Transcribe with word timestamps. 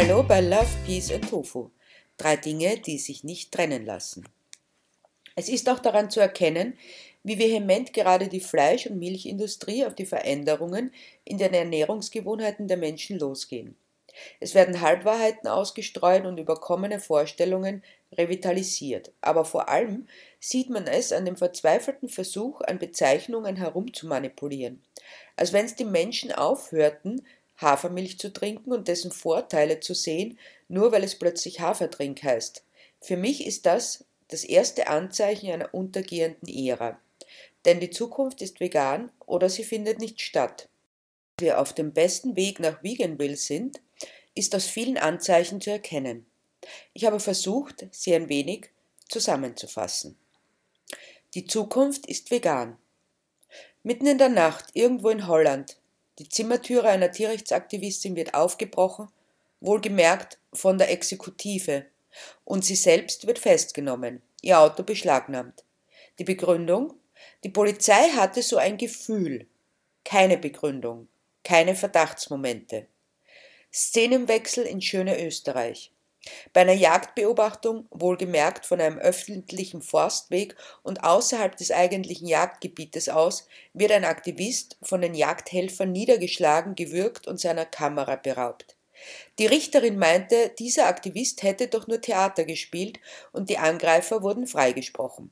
Hallo 0.00 0.22
bei 0.22 0.40
Love, 0.40 0.68
Peace 0.86 1.10
and 1.10 1.28
Tofu. 1.28 1.70
Drei 2.18 2.36
Dinge, 2.36 2.78
die 2.78 2.98
sich 2.98 3.24
nicht 3.24 3.50
trennen 3.50 3.84
lassen. 3.84 4.28
Es 5.34 5.48
ist 5.48 5.68
auch 5.68 5.80
daran 5.80 6.08
zu 6.08 6.20
erkennen, 6.20 6.78
wie 7.24 7.36
vehement 7.36 7.92
gerade 7.92 8.28
die 8.28 8.38
Fleisch- 8.38 8.86
und 8.86 9.00
Milchindustrie 9.00 9.84
auf 9.84 9.96
die 9.96 10.06
Veränderungen 10.06 10.92
in 11.24 11.36
den 11.36 11.52
Ernährungsgewohnheiten 11.52 12.68
der 12.68 12.76
Menschen 12.76 13.18
losgehen. 13.18 13.74
Es 14.38 14.54
werden 14.54 14.80
Halbwahrheiten 14.80 15.48
ausgestreut 15.48 16.26
und 16.26 16.38
überkommene 16.38 17.00
Vorstellungen 17.00 17.82
revitalisiert, 18.12 19.10
aber 19.20 19.44
vor 19.44 19.68
allem 19.68 20.06
sieht 20.38 20.70
man 20.70 20.86
es 20.86 21.12
an 21.12 21.24
dem 21.24 21.36
verzweifelten 21.36 22.08
Versuch, 22.08 22.60
an 22.60 22.78
Bezeichnungen 22.78 23.56
herumzumanipulieren, 23.56 24.80
als 25.34 25.52
wenn 25.52 25.66
es 25.66 25.74
die 25.74 25.84
Menschen 25.84 26.30
aufhörten, 26.30 27.26
Hafermilch 27.58 28.18
zu 28.18 28.32
trinken 28.32 28.72
und 28.72 28.88
dessen 28.88 29.10
Vorteile 29.10 29.80
zu 29.80 29.94
sehen, 29.94 30.38
nur 30.68 30.92
weil 30.92 31.04
es 31.04 31.18
plötzlich 31.18 31.60
Hafertrink 31.60 32.22
heißt. 32.22 32.64
Für 33.00 33.16
mich 33.16 33.46
ist 33.46 33.66
das 33.66 34.04
das 34.28 34.44
erste 34.44 34.88
Anzeichen 34.88 35.50
einer 35.50 35.72
untergehenden 35.72 36.48
Ära. 36.48 37.00
Denn 37.64 37.80
die 37.80 37.90
Zukunft 37.90 38.42
ist 38.42 38.60
vegan 38.60 39.10
oder 39.26 39.48
sie 39.48 39.64
findet 39.64 39.98
nicht 39.98 40.20
statt. 40.20 40.68
Dass 41.36 41.44
wir 41.44 41.60
auf 41.60 41.72
dem 41.72 41.92
besten 41.92 42.36
Weg 42.36 42.60
nach 42.60 42.82
Veganville 42.82 43.36
sind, 43.36 43.80
ist 44.34 44.54
aus 44.54 44.66
vielen 44.66 44.98
Anzeichen 44.98 45.60
zu 45.60 45.70
erkennen. 45.70 46.26
Ich 46.92 47.04
habe 47.04 47.20
versucht, 47.20 47.86
sie 47.90 48.14
ein 48.14 48.28
wenig 48.28 48.70
zusammenzufassen. 49.08 50.18
Die 51.34 51.46
Zukunft 51.46 52.06
ist 52.06 52.30
vegan. 52.30 52.78
Mitten 53.82 54.06
in 54.06 54.18
der 54.18 54.28
Nacht, 54.28 54.66
irgendwo 54.74 55.08
in 55.08 55.26
Holland, 55.26 55.78
die 56.18 56.28
Zimmertüre 56.28 56.88
einer 56.88 57.10
Tierrechtsaktivistin 57.10 58.16
wird 58.16 58.34
aufgebrochen, 58.34 59.08
wohlgemerkt 59.60 60.38
von 60.52 60.78
der 60.78 60.90
Exekutive, 60.90 61.86
und 62.44 62.64
sie 62.64 62.74
selbst 62.74 63.26
wird 63.26 63.38
festgenommen, 63.38 64.22
ihr 64.42 64.58
Auto 64.58 64.82
beschlagnahmt. 64.82 65.64
Die 66.18 66.24
Begründung? 66.24 66.94
Die 67.44 67.50
Polizei 67.50 68.08
hatte 68.10 68.42
so 68.42 68.56
ein 68.56 68.76
Gefühl, 68.76 69.46
keine 70.04 70.38
Begründung, 70.38 71.08
keine 71.44 71.76
Verdachtsmomente. 71.76 72.86
Szenenwechsel 73.72 74.64
in 74.64 74.80
schöne 74.80 75.24
Österreich. 75.24 75.92
Bei 76.52 76.62
einer 76.62 76.72
Jagdbeobachtung, 76.72 77.86
wohlgemerkt 77.90 78.66
von 78.66 78.80
einem 78.80 78.98
öffentlichen 78.98 79.82
Forstweg 79.82 80.56
und 80.82 81.04
außerhalb 81.04 81.56
des 81.56 81.70
eigentlichen 81.70 82.26
Jagdgebietes 82.26 83.08
aus, 83.08 83.46
wird 83.72 83.92
ein 83.92 84.04
Aktivist 84.04 84.76
von 84.82 85.00
den 85.00 85.14
Jagdhelfern 85.14 85.92
niedergeschlagen, 85.92 86.74
gewürgt 86.74 87.26
und 87.26 87.40
seiner 87.40 87.64
Kamera 87.64 88.16
beraubt. 88.16 88.76
Die 89.38 89.46
Richterin 89.46 89.98
meinte, 89.98 90.52
dieser 90.58 90.86
Aktivist 90.86 91.42
hätte 91.42 91.68
doch 91.68 91.86
nur 91.86 92.00
Theater 92.00 92.44
gespielt 92.44 92.98
und 93.32 93.48
die 93.48 93.58
Angreifer 93.58 94.22
wurden 94.22 94.46
freigesprochen. 94.46 95.30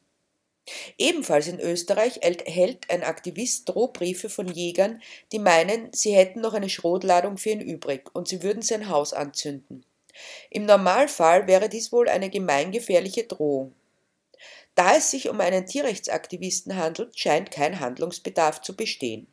Ebenfalls 0.98 1.46
in 1.46 1.60
Österreich 1.60 2.20
erhält 2.22 2.90
ein 2.90 3.04
Aktivist 3.04 3.68
Drohbriefe 3.68 4.28
von 4.28 4.48
Jägern, 4.48 5.00
die 5.30 5.38
meinen, 5.38 5.92
sie 5.92 6.12
hätten 6.12 6.40
noch 6.40 6.54
eine 6.54 6.68
Schrotladung 6.68 7.38
für 7.38 7.50
ihn 7.50 7.60
übrig 7.60 8.10
und 8.14 8.28
sie 8.28 8.42
würden 8.42 8.62
sein 8.62 8.88
Haus 8.88 9.12
anzünden. 9.12 9.84
Im 10.50 10.66
Normalfall 10.66 11.46
wäre 11.46 11.68
dies 11.68 11.92
wohl 11.92 12.08
eine 12.08 12.30
gemeingefährliche 12.30 13.24
Drohung. 13.24 13.74
Da 14.74 14.96
es 14.96 15.10
sich 15.10 15.28
um 15.28 15.40
einen 15.40 15.66
Tierrechtsaktivisten 15.66 16.76
handelt, 16.76 17.18
scheint 17.18 17.50
kein 17.50 17.80
Handlungsbedarf 17.80 18.60
zu 18.60 18.76
bestehen. 18.76 19.26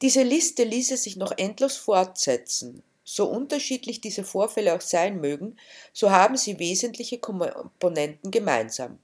Diese 0.00 0.22
Liste 0.22 0.64
ließe 0.64 0.96
sich 0.96 1.16
noch 1.16 1.32
endlos 1.36 1.76
fortsetzen. 1.76 2.82
So 3.04 3.26
unterschiedlich 3.26 4.00
diese 4.00 4.24
Vorfälle 4.24 4.74
auch 4.74 4.80
sein 4.80 5.20
mögen, 5.20 5.56
so 5.92 6.10
haben 6.10 6.36
sie 6.36 6.58
wesentliche 6.58 7.18
Komponenten 7.18 8.30
gemeinsam. 8.30 8.98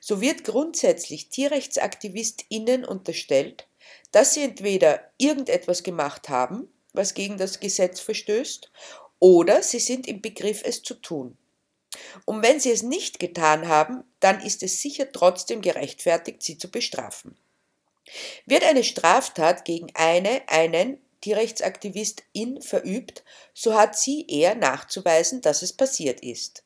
So 0.00 0.20
wird 0.20 0.44
grundsätzlich 0.44 1.28
TierrechtsaktivistInnen 1.30 2.84
unterstellt, 2.84 3.66
dass 4.12 4.34
sie 4.34 4.42
entweder 4.42 5.00
irgendetwas 5.18 5.82
gemacht 5.82 6.28
haben, 6.28 6.72
was 6.92 7.14
gegen 7.14 7.38
das 7.38 7.60
Gesetz 7.60 8.00
verstößt, 8.00 8.70
oder 9.18 9.62
sie 9.62 9.80
sind 9.80 10.06
im 10.06 10.20
Begriff, 10.20 10.62
es 10.64 10.82
zu 10.82 10.94
tun. 10.94 11.36
Und 12.24 12.42
wenn 12.42 12.60
sie 12.60 12.70
es 12.70 12.82
nicht 12.82 13.18
getan 13.18 13.68
haben, 13.68 14.04
dann 14.20 14.40
ist 14.40 14.62
es 14.62 14.80
sicher 14.82 15.10
trotzdem 15.10 15.60
gerechtfertigt, 15.60 16.42
sie 16.42 16.58
zu 16.58 16.70
bestrafen. 16.70 17.36
Wird 18.46 18.64
eine 18.64 18.84
Straftat 18.84 19.64
gegen 19.64 19.88
eine, 19.94 20.42
einen 20.48 20.98
Tierrechtsaktivistin 21.20 22.62
verübt, 22.62 23.24
so 23.52 23.74
hat 23.74 23.98
sie 23.98 24.26
eher 24.28 24.54
nachzuweisen, 24.54 25.40
dass 25.40 25.62
es 25.62 25.72
passiert 25.72 26.20
ist. 26.20 26.64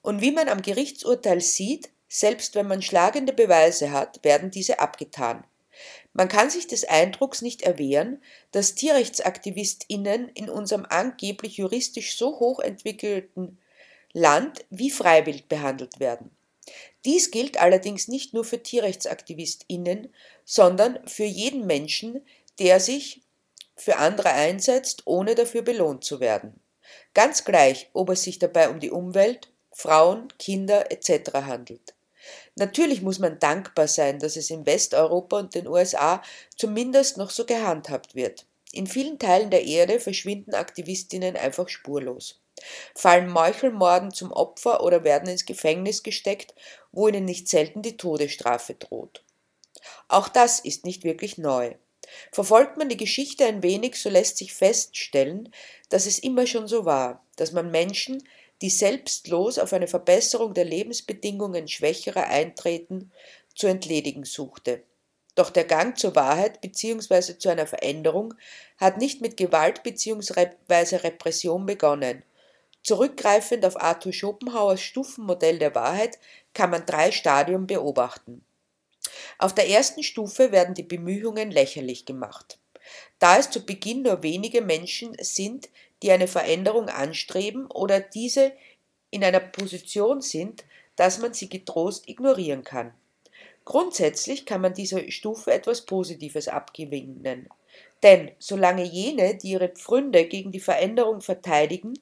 Und 0.00 0.20
wie 0.20 0.32
man 0.32 0.48
am 0.48 0.62
Gerichtsurteil 0.62 1.40
sieht, 1.40 1.90
selbst 2.08 2.54
wenn 2.54 2.66
man 2.66 2.82
schlagende 2.82 3.32
Beweise 3.32 3.92
hat, 3.92 4.22
werden 4.24 4.50
diese 4.50 4.80
abgetan. 4.80 5.44
Man 6.14 6.28
kann 6.28 6.50
sich 6.50 6.66
des 6.66 6.84
Eindrucks 6.84 7.40
nicht 7.40 7.62
erwehren, 7.62 8.22
dass 8.50 8.74
Tierrechtsaktivistinnen 8.74 10.28
in 10.28 10.50
unserem 10.50 10.86
angeblich 10.88 11.56
juristisch 11.56 12.16
so 12.16 12.38
hochentwickelten 12.38 13.58
Land 14.12 14.64
wie 14.68 14.90
freiwillig 14.90 15.48
behandelt 15.48 16.00
werden. 16.00 16.30
Dies 17.04 17.30
gilt 17.30 17.58
allerdings 17.58 18.08
nicht 18.08 18.34
nur 18.34 18.44
für 18.44 18.62
Tierrechtsaktivistinnen, 18.62 20.12
sondern 20.44 21.06
für 21.08 21.24
jeden 21.24 21.66
Menschen, 21.66 22.24
der 22.58 22.78
sich 22.78 23.22
für 23.74 23.96
andere 23.96 24.30
einsetzt, 24.30 25.02
ohne 25.06 25.34
dafür 25.34 25.62
belohnt 25.62 26.04
zu 26.04 26.20
werden. 26.20 26.60
Ganz 27.14 27.44
gleich, 27.44 27.88
ob 27.94 28.10
es 28.10 28.22
sich 28.22 28.38
dabei 28.38 28.68
um 28.68 28.80
die 28.80 28.90
Umwelt, 28.90 29.50
Frauen, 29.72 30.28
Kinder 30.38 30.92
etc. 30.92 31.32
handelt. 31.32 31.94
Natürlich 32.56 33.02
muss 33.02 33.18
man 33.18 33.38
dankbar 33.38 33.88
sein, 33.88 34.18
dass 34.18 34.36
es 34.36 34.50
in 34.50 34.66
Westeuropa 34.66 35.38
und 35.38 35.54
den 35.54 35.66
USA 35.66 36.22
zumindest 36.56 37.16
noch 37.16 37.30
so 37.30 37.44
gehandhabt 37.44 38.14
wird. 38.14 38.46
In 38.72 38.86
vielen 38.86 39.18
Teilen 39.18 39.50
der 39.50 39.64
Erde 39.64 40.00
verschwinden 40.00 40.54
Aktivistinnen 40.54 41.36
einfach 41.36 41.68
spurlos, 41.68 42.40
fallen 42.94 43.30
Meuchelmorden 43.30 44.12
zum 44.12 44.32
Opfer 44.32 44.82
oder 44.82 45.04
werden 45.04 45.28
ins 45.28 45.44
Gefängnis 45.44 46.02
gesteckt, 46.02 46.54
wo 46.90 47.08
ihnen 47.08 47.24
nicht 47.24 47.48
selten 47.48 47.82
die 47.82 47.96
Todesstrafe 47.96 48.74
droht. 48.74 49.24
Auch 50.08 50.28
das 50.28 50.60
ist 50.60 50.84
nicht 50.84 51.04
wirklich 51.04 51.38
neu. 51.38 51.74
Verfolgt 52.30 52.76
man 52.76 52.88
die 52.88 52.96
Geschichte 52.96 53.44
ein 53.46 53.62
wenig, 53.62 53.96
so 53.96 54.08
lässt 54.08 54.38
sich 54.38 54.52
feststellen, 54.52 55.52
dass 55.88 56.06
es 56.06 56.18
immer 56.18 56.46
schon 56.46 56.66
so 56.66 56.84
war, 56.84 57.24
dass 57.36 57.52
man 57.52 57.70
Menschen, 57.70 58.22
die 58.62 58.70
selbstlos 58.70 59.58
auf 59.58 59.72
eine 59.72 59.88
Verbesserung 59.88 60.54
der 60.54 60.64
Lebensbedingungen 60.64 61.68
Schwächerer 61.68 62.28
eintreten, 62.28 63.12
zu 63.54 63.66
entledigen 63.66 64.24
suchte. 64.24 64.82
Doch 65.34 65.50
der 65.50 65.64
Gang 65.64 65.98
zur 65.98 66.14
Wahrheit 66.14 66.60
bzw. 66.60 67.38
zu 67.38 67.48
einer 67.48 67.66
Veränderung 67.66 68.34
hat 68.78 68.98
nicht 68.98 69.20
mit 69.20 69.36
Gewalt 69.36 69.82
bzw. 69.82 70.96
Repression 70.96 71.66
begonnen. 71.66 72.22
Zurückgreifend 72.82 73.64
auf 73.64 73.80
Arthur 73.80 74.12
Schopenhauers 74.12 74.80
Stufenmodell 74.80 75.58
der 75.58 75.74
Wahrheit 75.74 76.18
kann 76.54 76.70
man 76.70 76.86
drei 76.86 77.12
Stadien 77.12 77.66
beobachten. 77.66 78.44
Auf 79.38 79.54
der 79.54 79.68
ersten 79.68 80.02
Stufe 80.02 80.52
werden 80.52 80.74
die 80.74 80.82
Bemühungen 80.82 81.50
lächerlich 81.50 82.04
gemacht. 82.04 82.58
Da 83.18 83.38
es 83.38 83.50
zu 83.50 83.64
Beginn 83.64 84.02
nur 84.02 84.22
wenige 84.22 84.60
Menschen 84.60 85.16
sind, 85.20 85.68
die 86.02 86.12
eine 86.12 86.28
Veränderung 86.28 86.88
anstreben 86.88 87.66
oder 87.70 88.00
diese 88.00 88.52
in 89.10 89.24
einer 89.24 89.40
Position 89.40 90.20
sind, 90.20 90.64
dass 90.96 91.18
man 91.18 91.32
sie 91.32 91.48
getrost 91.48 92.08
ignorieren 92.08 92.64
kann. 92.64 92.92
Grundsätzlich 93.64 94.44
kann 94.44 94.60
man 94.60 94.74
dieser 94.74 95.10
Stufe 95.10 95.52
etwas 95.52 95.82
Positives 95.82 96.48
abgewinnen. 96.48 97.48
Denn 98.02 98.32
solange 98.38 98.82
jene, 98.82 99.36
die 99.36 99.50
ihre 99.50 99.68
Pfründe 99.68 100.24
gegen 100.24 100.50
die 100.50 100.60
Veränderung 100.60 101.20
verteidigen, 101.20 101.94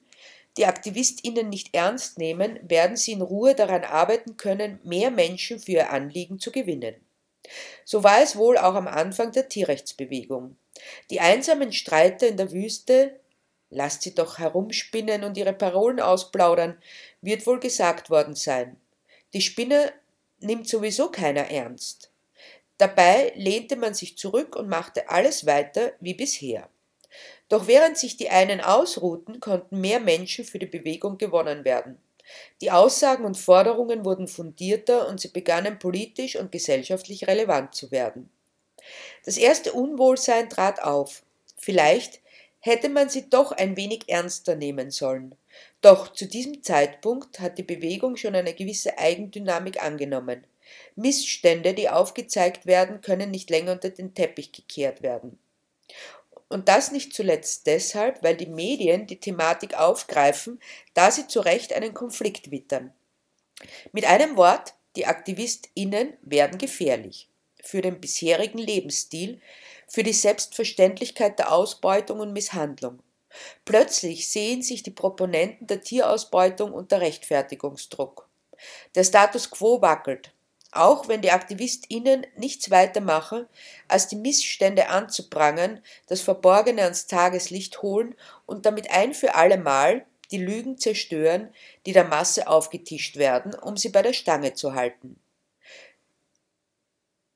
die 0.57 0.65
AktivistInnen 0.65 1.47
nicht 1.47 1.73
ernst 1.73 2.17
nehmen, 2.17 2.59
werden 2.63 2.97
sie 2.97 3.13
in 3.13 3.21
Ruhe 3.21 3.55
daran 3.55 3.83
arbeiten 3.83 4.35
können, 4.37 4.79
mehr 4.83 5.11
Menschen 5.11 5.59
für 5.59 5.71
ihr 5.73 5.91
Anliegen 5.91 6.39
zu 6.39 6.51
gewinnen. 6.51 6.95
So 7.85 8.03
war 8.03 8.21
es 8.21 8.35
wohl 8.35 8.57
auch 8.57 8.75
am 8.75 8.87
Anfang 8.87 9.31
der 9.31 9.47
Tierrechtsbewegung. 9.47 10.57
Die 11.09 11.19
einsamen 11.19 11.71
Streiter 11.71 12.27
in 12.27 12.37
der 12.37 12.51
Wüste, 12.51 13.19
lasst 13.71 14.03
sie 14.03 14.13
doch 14.13 14.37
herumspinnen 14.37 15.23
und 15.23 15.37
ihre 15.37 15.53
Parolen 15.53 15.99
ausplaudern, 15.99 16.77
wird 17.21 17.47
wohl 17.47 17.59
gesagt 17.59 18.09
worden 18.09 18.35
sein. 18.35 18.77
Die 19.33 19.41
Spinne 19.41 19.91
nimmt 20.39 20.67
sowieso 20.67 21.09
keiner 21.09 21.49
ernst. 21.49 22.11
Dabei 22.77 23.31
lehnte 23.35 23.75
man 23.75 23.93
sich 23.93 24.17
zurück 24.17 24.55
und 24.55 24.67
machte 24.67 25.09
alles 25.09 25.45
weiter 25.45 25.93
wie 25.99 26.13
bisher. 26.13 26.69
Doch 27.47 27.67
während 27.67 27.97
sich 27.97 28.17
die 28.17 28.29
einen 28.29 28.61
ausruhten, 28.61 29.39
konnten 29.39 29.81
mehr 29.81 29.99
Menschen 29.99 30.45
für 30.45 30.59
die 30.59 30.65
Bewegung 30.65 31.17
gewonnen 31.17 31.65
werden. 31.65 31.97
Die 32.61 32.71
Aussagen 32.71 33.25
und 33.25 33.37
Forderungen 33.37 34.05
wurden 34.05 34.27
fundierter 34.27 35.07
und 35.07 35.19
sie 35.19 35.27
begannen 35.27 35.79
politisch 35.79 36.35
und 36.35 36.51
gesellschaftlich 36.51 37.27
relevant 37.27 37.75
zu 37.75 37.91
werden. 37.91 38.29
Das 39.25 39.37
erste 39.37 39.73
Unwohlsein 39.73 40.49
trat 40.49 40.81
auf. 40.81 41.23
Vielleicht, 41.57 42.21
hätte 42.61 42.89
man 42.89 43.09
sie 43.09 43.29
doch 43.29 43.51
ein 43.51 43.75
wenig 43.75 44.07
ernster 44.07 44.55
nehmen 44.55 44.91
sollen. 44.91 45.35
Doch 45.81 46.13
zu 46.13 46.25
diesem 46.25 46.63
Zeitpunkt 46.63 47.39
hat 47.39 47.57
die 47.57 47.63
Bewegung 47.63 48.15
schon 48.15 48.35
eine 48.35 48.53
gewisse 48.53 48.97
Eigendynamik 48.97 49.83
angenommen. 49.83 50.45
Missstände, 50.95 51.73
die 51.73 51.89
aufgezeigt 51.89 52.65
werden, 52.65 53.01
können 53.01 53.31
nicht 53.31 53.49
länger 53.49 53.73
unter 53.73 53.89
den 53.89 54.13
Teppich 54.13 54.51
gekehrt 54.51 55.01
werden. 55.01 55.37
Und 56.47 56.67
das 56.67 56.91
nicht 56.91 57.13
zuletzt 57.13 57.65
deshalb, 57.65 58.23
weil 58.23 58.35
die 58.35 58.45
Medien 58.45 59.07
die 59.07 59.19
Thematik 59.19 59.73
aufgreifen, 59.77 60.59
da 60.93 61.09
sie 61.09 61.27
zu 61.27 61.39
Recht 61.39 61.73
einen 61.73 61.93
Konflikt 61.93 62.51
wittern. 62.51 62.93
Mit 63.91 64.05
einem 64.05 64.37
Wort, 64.37 64.73
die 64.95 65.05
AktivistInnen 65.05 66.13
werden 66.21 66.57
gefährlich. 66.57 67.29
Für 67.63 67.81
den 67.81 68.01
bisherigen 68.01 68.57
Lebensstil, 68.57 69.39
für 69.91 70.03
die 70.03 70.13
Selbstverständlichkeit 70.13 71.37
der 71.37 71.51
Ausbeutung 71.51 72.21
und 72.21 72.31
Misshandlung. 72.31 72.99
Plötzlich 73.65 74.29
sehen 74.29 74.61
sich 74.61 74.83
die 74.83 74.91
Proponenten 74.91 75.67
der 75.67 75.81
Tierausbeutung 75.81 76.71
unter 76.71 77.01
Rechtfertigungsdruck. 77.01 78.29
Der 78.95 79.03
Status 79.03 79.51
quo 79.51 79.81
wackelt, 79.81 80.31
auch 80.71 81.09
wenn 81.09 81.21
die 81.21 81.31
AktivistInnen 81.31 82.25
nichts 82.37 82.69
weiter 82.71 83.01
machen, 83.01 83.47
als 83.89 84.07
die 84.07 84.15
Missstände 84.15 84.87
anzuprangern, 84.87 85.81
das 86.07 86.21
Verborgene 86.21 86.83
ans 86.83 87.07
Tageslicht 87.07 87.81
holen 87.81 88.15
und 88.45 88.65
damit 88.65 88.91
ein 88.91 89.13
für 89.13 89.35
alle 89.35 89.57
Mal 89.57 90.05
die 90.31 90.37
Lügen 90.37 90.77
zerstören, 90.77 91.53
die 91.85 91.91
der 91.91 92.05
Masse 92.05 92.47
aufgetischt 92.47 93.17
werden, 93.17 93.53
um 93.53 93.75
sie 93.75 93.89
bei 93.89 94.01
der 94.01 94.13
Stange 94.13 94.53
zu 94.53 94.73
halten. 94.73 95.19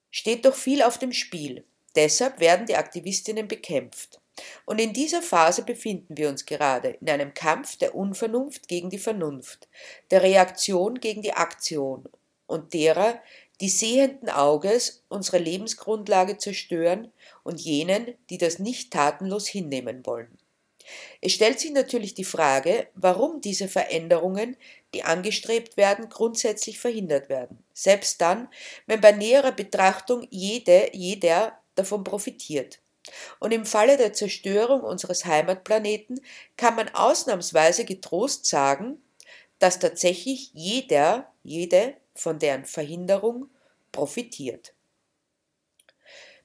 Steht 0.09 0.45
doch 0.45 0.55
viel 0.55 0.81
auf 0.81 0.97
dem 0.97 1.11
Spiel. 1.11 1.65
Deshalb 1.95 2.39
werden 2.39 2.65
die 2.65 2.75
Aktivistinnen 2.75 3.47
bekämpft. 3.47 4.19
Und 4.65 4.79
in 4.81 4.93
dieser 4.93 5.21
Phase 5.21 5.63
befinden 5.63 6.17
wir 6.17 6.29
uns 6.29 6.45
gerade, 6.45 6.97
in 7.01 7.09
einem 7.09 7.33
Kampf 7.33 7.77
der 7.77 7.95
Unvernunft 7.95 8.67
gegen 8.67 8.89
die 8.89 8.99
Vernunft, 8.99 9.69
der 10.11 10.23
Reaktion 10.23 10.99
gegen 10.99 11.21
die 11.21 11.33
Aktion 11.33 12.03
und 12.47 12.73
derer, 12.73 13.21
die 13.61 13.69
sehenden 13.69 14.29
Auges 14.29 15.03
unsere 15.07 15.37
Lebensgrundlage 15.37 16.37
zerstören 16.37 17.11
und 17.43 17.61
jenen, 17.61 18.15
die 18.29 18.37
das 18.37 18.59
nicht 18.59 18.91
tatenlos 18.91 19.47
hinnehmen 19.47 20.05
wollen. 20.05 20.37
Es 21.21 21.31
stellt 21.31 21.59
sich 21.59 21.71
natürlich 21.71 22.13
die 22.13 22.25
Frage, 22.25 22.87
warum 22.93 23.41
diese 23.41 23.67
Veränderungen, 23.67 24.57
die 24.93 25.03
angestrebt 25.03 25.77
werden, 25.77 26.09
grundsätzlich 26.09 26.77
verhindert 26.77 27.29
werden, 27.29 27.63
selbst 27.73 28.21
dann, 28.21 28.49
wenn 28.85 29.01
bei 29.01 29.11
näherer 29.11 29.51
Betrachtung 29.51 30.27
jede, 30.29 30.89
jeder 30.93 31.57
davon 31.75 32.03
profitiert. 32.03 32.79
Und 33.39 33.51
im 33.51 33.65
Falle 33.65 33.97
der 33.97 34.13
Zerstörung 34.13 34.81
unseres 34.81 35.25
Heimatplaneten 35.25 36.21
kann 36.57 36.75
man 36.75 36.89
ausnahmsweise 36.89 37.85
getrost 37.85 38.45
sagen, 38.45 39.01
dass 39.59 39.79
tatsächlich 39.79 40.51
jeder, 40.53 41.31
jede 41.43 41.95
von 42.15 42.39
deren 42.39 42.65
Verhinderung 42.65 43.49
profitiert. 43.91 44.73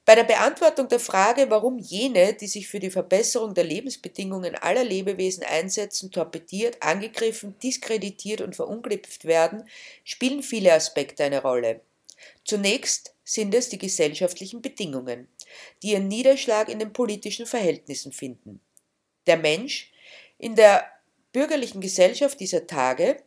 Bei 0.05 0.15
der 0.15 0.25
Beantwortung 0.25 0.89
der 0.89 0.99
Frage, 0.99 1.51
warum 1.51 1.79
jene, 1.79 2.35
die 2.35 2.49
sich 2.49 2.69
für 2.69 2.81
die 2.81 2.91
Verbesserung 2.91 3.55
der 3.55 3.65
Lebensbedingungen 3.65 4.57
aller 4.57 4.83
Lebewesen 4.83 5.45
einsetzen, 5.45 6.11
torpediert, 6.11 6.83
angegriffen, 6.83 7.57
diskreditiert 7.63 8.41
und 8.41 8.57
verunglimpft 8.57 9.25
werden, 9.25 9.69
spielen 10.03 10.43
viele 10.43 10.73
Aspekte 10.73 11.25
eine 11.25 11.43
Rolle. 11.43 11.81
Zunächst 12.45 13.15
sind 13.25 13.55
es 13.55 13.69
die 13.69 13.79
gesellschaftlichen 13.79 14.63
Bedingungen, 14.63 15.29
die 15.83 15.93
ihren 15.93 16.09
Niederschlag 16.09 16.69
in 16.69 16.79
den 16.79 16.93
politischen 16.93 17.47
Verhältnissen 17.47 18.13
finden. 18.13 18.61
Der 19.27 19.37
Mensch 19.37 19.93
in 20.39 20.57
der 20.57 20.85
bürgerlichen 21.33 21.81
Gesellschaft 21.81 22.41
dieser 22.41 22.67
Tage 22.67 23.23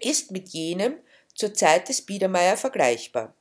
ist 0.00 0.30
mit 0.30 0.50
jenem 0.50 0.96
zur 1.34 1.54
Zeit 1.54 1.88
des 1.88 2.02
Biedermeier 2.02 2.56
vergleichbar. 2.56 3.34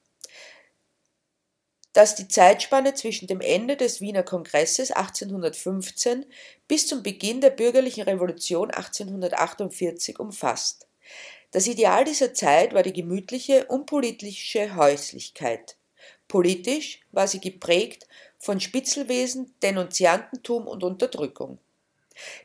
Dass 1.94 2.16
die 2.16 2.27
Zeitspanne 2.27 2.94
zwischen 2.94 3.27
dem 3.27 3.39
Ende 3.39 3.77
des 3.77 4.01
Wiener 4.01 4.24
Kongresses 4.24 4.92
1815 4.92 6.25
bis 6.68 6.88
zum 6.88 7.04
Beginn 7.04 7.39
der 7.39 7.51
bürgerlichen 7.51 8.04
Revolution 8.04 8.69
1848 8.69 10.19
umfasst. 10.19 10.88
Das 11.52 11.68
Ideal 11.68 12.06
dieser 12.06 12.34
Zeit 12.34 12.74
war 12.74 12.84
die 12.84 12.94
gemütliche, 12.94 13.66
unpolitische 13.68 14.76
Häuslichkeit. 14.76 15.78
Politisch 16.28 17.02
war 17.12 17.28
sie 17.28 17.40
geprägt 17.40 18.08
von 18.38 18.60
Spitzelwesen, 18.60 19.54
Denunziantentum 19.62 20.68
und 20.68 20.84
Unterdrückung. 20.84 21.60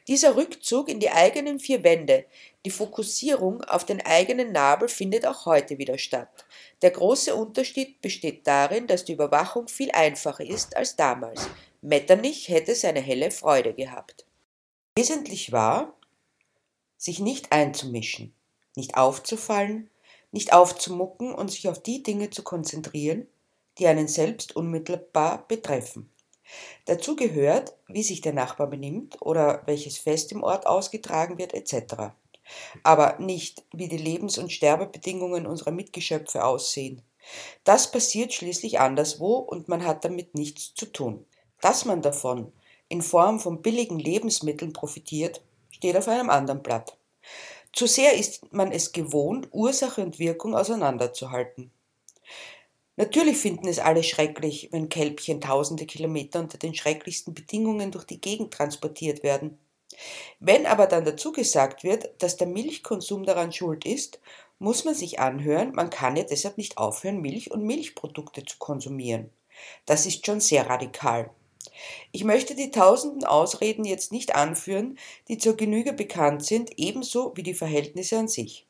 Dieser 0.08 0.36
Rückzug 0.36 0.88
in 0.88 0.98
die 1.00 1.10
eigenen 1.10 1.60
vier 1.60 1.84
Wände, 1.84 2.24
die 2.64 2.70
Fokussierung 2.70 3.62
auf 3.64 3.84
den 3.86 4.00
eigenen 4.04 4.52
Nabel 4.52 4.88
findet 4.88 5.24
auch 5.24 5.46
heute 5.46 5.78
wieder 5.78 5.96
statt. 5.96 6.44
Der 6.82 6.90
große 6.90 7.34
Unterschied 7.34 8.00
besteht 8.00 8.46
darin, 8.46 8.86
dass 8.86 9.04
die 9.04 9.12
Überwachung 9.12 9.68
viel 9.68 9.90
einfacher 9.92 10.44
ist 10.44 10.76
als 10.76 10.96
damals. 10.96 11.48
Metternich 11.82 12.48
hätte 12.48 12.74
seine 12.74 13.00
helle 13.00 13.30
Freude 13.30 13.72
gehabt. 13.72 14.26
Wesentlich 14.96 15.52
war, 15.52 15.96
sich 16.96 17.20
nicht 17.20 17.52
einzumischen, 17.52 18.34
nicht 18.76 18.96
aufzufallen, 18.96 19.90
nicht 20.32 20.52
aufzumucken 20.52 21.34
und 21.34 21.50
sich 21.50 21.68
auf 21.68 21.82
die 21.82 22.02
Dinge 22.02 22.30
zu 22.30 22.42
konzentrieren, 22.42 23.26
die 23.78 23.86
einen 23.86 24.08
selbst 24.08 24.54
unmittelbar 24.56 25.46
betreffen. 25.48 26.10
Dazu 26.86 27.16
gehört, 27.16 27.74
wie 27.86 28.02
sich 28.02 28.20
der 28.20 28.32
Nachbar 28.32 28.66
benimmt 28.66 29.20
oder 29.20 29.62
welches 29.66 29.98
Fest 29.98 30.32
im 30.32 30.42
Ort 30.42 30.66
ausgetragen 30.66 31.38
wird 31.38 31.54
etc. 31.54 32.12
Aber 32.82 33.18
nicht, 33.18 33.64
wie 33.72 33.88
die 33.88 33.96
Lebens- 33.96 34.38
und 34.38 34.52
Sterbebedingungen 34.52 35.46
unserer 35.46 35.70
Mitgeschöpfe 35.70 36.44
aussehen. 36.44 37.02
Das 37.64 37.90
passiert 37.92 38.32
schließlich 38.32 38.80
anderswo 38.80 39.36
und 39.36 39.68
man 39.68 39.86
hat 39.86 40.04
damit 40.04 40.34
nichts 40.34 40.74
zu 40.74 40.86
tun. 40.86 41.24
Dass 41.60 41.84
man 41.84 42.02
davon 42.02 42.52
in 42.88 43.02
Form 43.02 43.38
von 43.38 43.62
billigen 43.62 43.98
Lebensmitteln 43.98 44.72
profitiert, 44.72 45.42
steht 45.70 45.96
auf 45.96 46.08
einem 46.08 46.30
anderen 46.30 46.62
Blatt. 46.62 46.96
Zu 47.72 47.86
sehr 47.86 48.14
ist 48.14 48.52
man 48.52 48.72
es 48.72 48.92
gewohnt, 48.92 49.48
Ursache 49.52 50.02
und 50.02 50.18
Wirkung 50.18 50.54
auseinanderzuhalten. 50.54 51.70
Natürlich 52.96 53.38
finden 53.38 53.68
es 53.68 53.78
alle 53.78 54.02
schrecklich, 54.02 54.68
wenn 54.72 54.88
Kälbchen 54.88 55.40
tausende 55.40 55.86
Kilometer 55.86 56.40
unter 56.40 56.58
den 56.58 56.74
schrecklichsten 56.74 57.32
Bedingungen 57.32 57.92
durch 57.92 58.04
die 58.04 58.20
Gegend 58.20 58.52
transportiert 58.52 59.22
werden. 59.22 59.58
Wenn 60.38 60.66
aber 60.66 60.86
dann 60.86 61.04
dazu 61.04 61.32
gesagt 61.32 61.82
wird, 61.84 62.10
dass 62.18 62.36
der 62.36 62.46
Milchkonsum 62.46 63.24
daran 63.24 63.52
schuld 63.52 63.86
ist, 63.86 64.20
muss 64.58 64.84
man 64.84 64.94
sich 64.94 65.18
anhören, 65.18 65.72
man 65.72 65.90
kann 65.90 66.16
ja 66.16 66.24
deshalb 66.24 66.58
nicht 66.58 66.76
aufhören, 66.76 67.22
Milch 67.22 67.50
und 67.50 67.64
Milchprodukte 67.64 68.44
zu 68.44 68.58
konsumieren. 68.58 69.30
Das 69.86 70.06
ist 70.06 70.26
schon 70.26 70.40
sehr 70.40 70.68
radikal. 70.68 71.30
Ich 72.12 72.24
möchte 72.24 72.54
die 72.54 72.70
tausenden 72.70 73.24
Ausreden 73.24 73.84
jetzt 73.84 74.12
nicht 74.12 74.34
anführen, 74.34 74.98
die 75.28 75.38
zur 75.38 75.56
Genüge 75.56 75.92
bekannt 75.92 76.44
sind, 76.44 76.70
ebenso 76.76 77.32
wie 77.36 77.42
die 77.42 77.54
Verhältnisse 77.54 78.18
an 78.18 78.28
sich. 78.28 78.66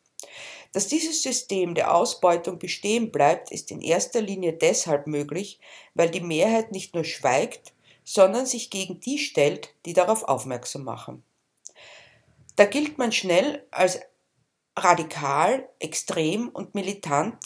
Dass 0.72 0.86
dieses 0.86 1.22
System 1.22 1.74
der 1.74 1.94
Ausbeutung 1.94 2.58
bestehen 2.58 3.10
bleibt, 3.10 3.50
ist 3.50 3.70
in 3.70 3.80
erster 3.80 4.20
Linie 4.20 4.52
deshalb 4.52 5.06
möglich, 5.06 5.58
weil 5.94 6.10
die 6.10 6.20
Mehrheit 6.20 6.70
nicht 6.70 6.94
nur 6.94 7.04
schweigt, 7.04 7.72
sondern 8.04 8.46
sich 8.46 8.70
gegen 8.70 9.00
die 9.00 9.18
stellt, 9.18 9.74
die 9.84 9.92
darauf 9.92 10.22
aufmerksam 10.24 10.84
machen. 10.84 11.24
Da 12.56 12.66
gilt 12.66 12.98
man 12.98 13.10
schnell 13.10 13.66
als 13.70 14.00
radikal, 14.84 15.68
extrem 15.78 16.48
und 16.48 16.74
militant, 16.74 17.36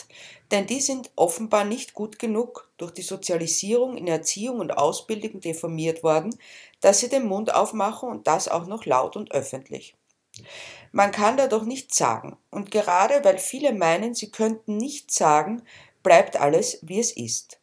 denn 0.51 0.67
die 0.67 0.81
sind 0.81 1.11
offenbar 1.17 1.65
nicht 1.65 1.95
gut 1.95 2.19
genug 2.19 2.71
durch 2.77 2.93
die 2.93 3.03
Sozialisierung 3.03 3.97
in 3.97 4.07
Erziehung 4.07 4.61
und 4.61 4.77
Ausbildung 4.77 5.41
deformiert 5.41 6.03
worden, 6.03 6.37
dass 6.81 7.01
sie 7.01 7.09
den 7.09 7.27
Mund 7.27 7.55
aufmachen 7.55 8.09
und 8.09 8.27
das 8.27 8.49
auch 8.49 8.67
noch 8.67 8.85
laut 8.85 9.17
und 9.17 9.33
öffentlich. 9.33 9.95
Man 10.93 11.13
kann 11.13 11.37
da 11.37 11.47
doch 11.49 11.65
nichts 11.65 11.97
sagen. 11.97 12.37
Und 12.51 12.71
gerade 12.71 13.25
weil 13.25 13.39
viele 13.39 13.73
meinen, 13.73 14.15
sie 14.15 14.31
könnten 14.31 14.77
nichts 14.77 15.17
sagen, 15.17 15.63
bleibt 16.03 16.41
alles, 16.41 16.79
wie 16.83 17.01
es 17.01 17.13
ist. 17.13 17.59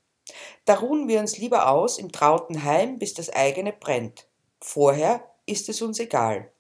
Da 0.65 0.75
ruhen 0.75 1.07
wir 1.07 1.19
uns 1.19 1.37
lieber 1.37 1.69
aus 1.69 1.97
im 1.97 2.11
trauten 2.11 2.63
Heim, 2.63 2.99
bis 2.99 3.13
das 3.13 3.29
eigene 3.29 3.73
brennt. 3.73 4.27
Vorher 4.59 5.23
ist 5.45 5.69
es 5.69 5.81
uns 5.81 5.99
egal. 5.99 6.50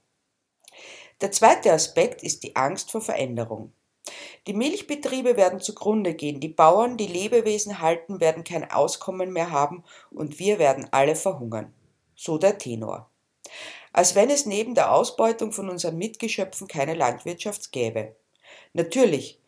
Der 1.21 1.31
zweite 1.31 1.71
Aspekt 1.71 2.23
ist 2.23 2.43
die 2.43 2.55
Angst 2.55 2.91
vor 2.91 3.01
Veränderung. 3.01 3.71
Die 4.47 4.53
Milchbetriebe 4.53 5.37
werden 5.37 5.59
zugrunde 5.59 6.15
gehen, 6.15 6.39
die 6.39 6.49
Bauern, 6.49 6.97
die 6.97 7.07
Lebewesen 7.07 7.79
halten, 7.79 8.19
werden 8.19 8.43
kein 8.43 8.69
Auskommen 8.69 9.31
mehr 9.31 9.51
haben 9.51 9.83
und 10.09 10.39
wir 10.39 10.57
werden 10.59 10.87
alle 10.91 11.15
verhungern. 11.15 11.73
So 12.15 12.37
der 12.37 12.57
Tenor 12.57 13.11
als 13.93 14.15
wenn 14.15 14.29
es 14.29 14.45
neben 14.45 14.75
der 14.75 14.93
Ausbeutung 14.93 15.51
von 15.51 15.69
unseren 15.69 15.97
Mitgeschöpfen 15.97 16.67
keine 16.67 16.93
Landwirtschaft 16.93 17.71
gäbe. 17.71 18.15
Natürlich, 18.73 19.39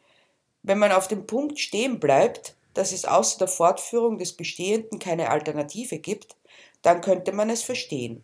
wenn 0.63 0.80
man 0.80 0.92
auf 0.92 1.08
dem 1.08 1.25
Punkt 1.25 1.60
stehen 1.60 2.00
bleibt, 2.00 2.56
dass 2.74 2.92
es 2.92 3.06
außer 3.06 3.38
der 3.39 3.48
Fortführung 3.48 4.18
des 4.18 4.34
Bestehenden 4.34 5.00
keine 5.00 5.30
Alternative 5.30 6.00
gibt, 6.00 6.36
dann 6.82 7.01
könnte 7.01 7.32
man 7.32 7.50
es 7.50 7.63
verstehen. 7.63 8.24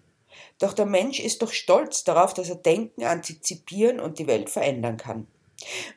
Doch 0.59 0.73
der 0.73 0.85
Mensch 0.85 1.19
ist 1.19 1.41
doch 1.41 1.51
stolz 1.51 2.03
darauf, 2.03 2.33
dass 2.33 2.49
er 2.49 2.55
denken, 2.55 3.03
antizipieren 3.03 3.99
und 3.99 4.19
die 4.19 4.27
Welt 4.27 4.49
verändern 4.49 4.97
kann. 4.97 5.27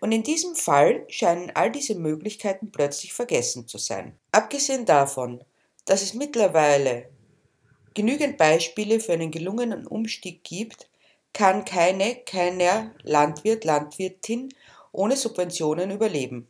Und 0.01 0.13
in 0.13 0.23
diesem 0.23 0.55
Fall 0.55 1.05
scheinen 1.09 1.51
all 1.55 1.71
diese 1.71 1.95
Möglichkeiten 1.95 2.73
plötzlich 2.73 3.13
vergessen 3.13 3.69
zu 3.69 3.79
sein. 3.79 4.19
Abgesehen 4.33 4.87
davon, 4.87 5.45
dass 5.85 6.03
es 6.03 6.15
mittlerweile 6.15 7.09
genügend 7.95 8.39
Beispiele 8.39 9.01
für 9.01 9.13
einen 9.13 9.31
gelungenen 9.31 9.87
Umstieg 9.87 10.45
gibt, 10.45 10.89
kann 11.33 11.65
keine, 11.65 12.17
keiner 12.17 12.95
Landwirt, 13.03 13.65
Landwirtin 13.65 14.53
ohne 14.93 15.17
Subventionen 15.17 15.91
überleben. 15.91 16.49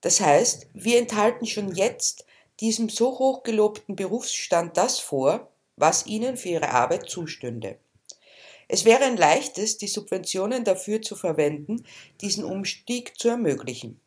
Das 0.00 0.20
heißt, 0.20 0.66
wir 0.74 0.98
enthalten 0.98 1.46
schon 1.46 1.74
jetzt 1.74 2.26
diesem 2.60 2.88
so 2.88 3.18
hoch 3.18 3.42
gelobten 3.42 3.96
Berufsstand 3.96 4.76
das 4.76 4.98
vor, 4.98 5.48
was 5.76 6.06
ihnen 6.06 6.36
für 6.36 6.50
ihre 6.50 6.70
Arbeit 6.70 7.08
zustünde. 7.08 7.78
Es 8.68 8.84
wäre 8.84 9.04
ein 9.04 9.16
leichtes, 9.16 9.76
die 9.76 9.88
Subventionen 9.88 10.64
dafür 10.64 11.02
zu 11.02 11.16
verwenden, 11.16 11.84
diesen 12.20 12.44
Umstieg 12.44 13.18
zu 13.18 13.28
ermöglichen. 13.28 14.00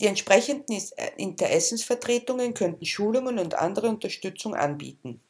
Die 0.00 0.06
entsprechenden 0.06 0.72
äh, 0.96 1.10
Interessensvertretungen 1.16 2.54
könnten 2.54 2.86
Schulungen 2.86 3.38
und 3.38 3.56
andere 3.56 3.88
Unterstützung 3.88 4.54
anbieten. 4.54 5.20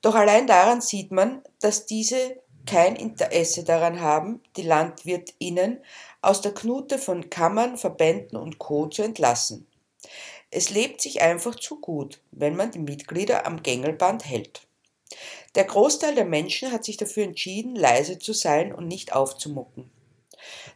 Doch 0.00 0.14
allein 0.14 0.46
daran 0.46 0.80
sieht 0.80 1.12
man, 1.12 1.42
dass 1.60 1.86
diese 1.86 2.40
kein 2.66 2.96
Interesse 2.96 3.64
daran 3.64 4.00
haben, 4.00 4.42
die 4.56 4.62
LandwirtInnen 4.62 5.82
aus 6.20 6.40
der 6.40 6.54
Knute 6.54 6.98
von 6.98 7.28
Kammern, 7.28 7.76
Verbänden 7.76 8.38
und 8.38 8.58
Co. 8.58 8.86
zu 8.86 9.02
entlassen. 9.02 9.66
Es 10.54 10.68
lebt 10.68 11.00
sich 11.00 11.22
einfach 11.22 11.54
zu 11.54 11.80
gut, 11.80 12.20
wenn 12.30 12.54
man 12.56 12.70
die 12.70 12.78
Mitglieder 12.78 13.46
am 13.46 13.62
Gängelband 13.62 14.26
hält. 14.26 14.66
Der 15.54 15.64
Großteil 15.64 16.14
der 16.14 16.26
Menschen 16.26 16.70
hat 16.70 16.84
sich 16.84 16.98
dafür 16.98 17.24
entschieden, 17.24 17.74
leise 17.74 18.18
zu 18.18 18.34
sein 18.34 18.74
und 18.74 18.86
nicht 18.86 19.14
aufzumucken. 19.14 19.90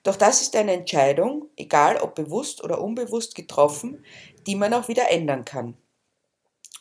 Doch 0.02 0.16
das 0.16 0.40
ist 0.40 0.56
eine 0.56 0.73
Entscheidung, 0.73 1.50
egal 1.59 1.99
ob 1.99 2.14
bewusst 2.14 2.64
oder 2.64 2.80
unbewusst 2.80 3.35
getroffen, 3.35 4.02
die 4.47 4.54
man 4.54 4.73
auch 4.73 4.88
wieder 4.88 5.11
ändern 5.11 5.45
kann. 5.45 5.76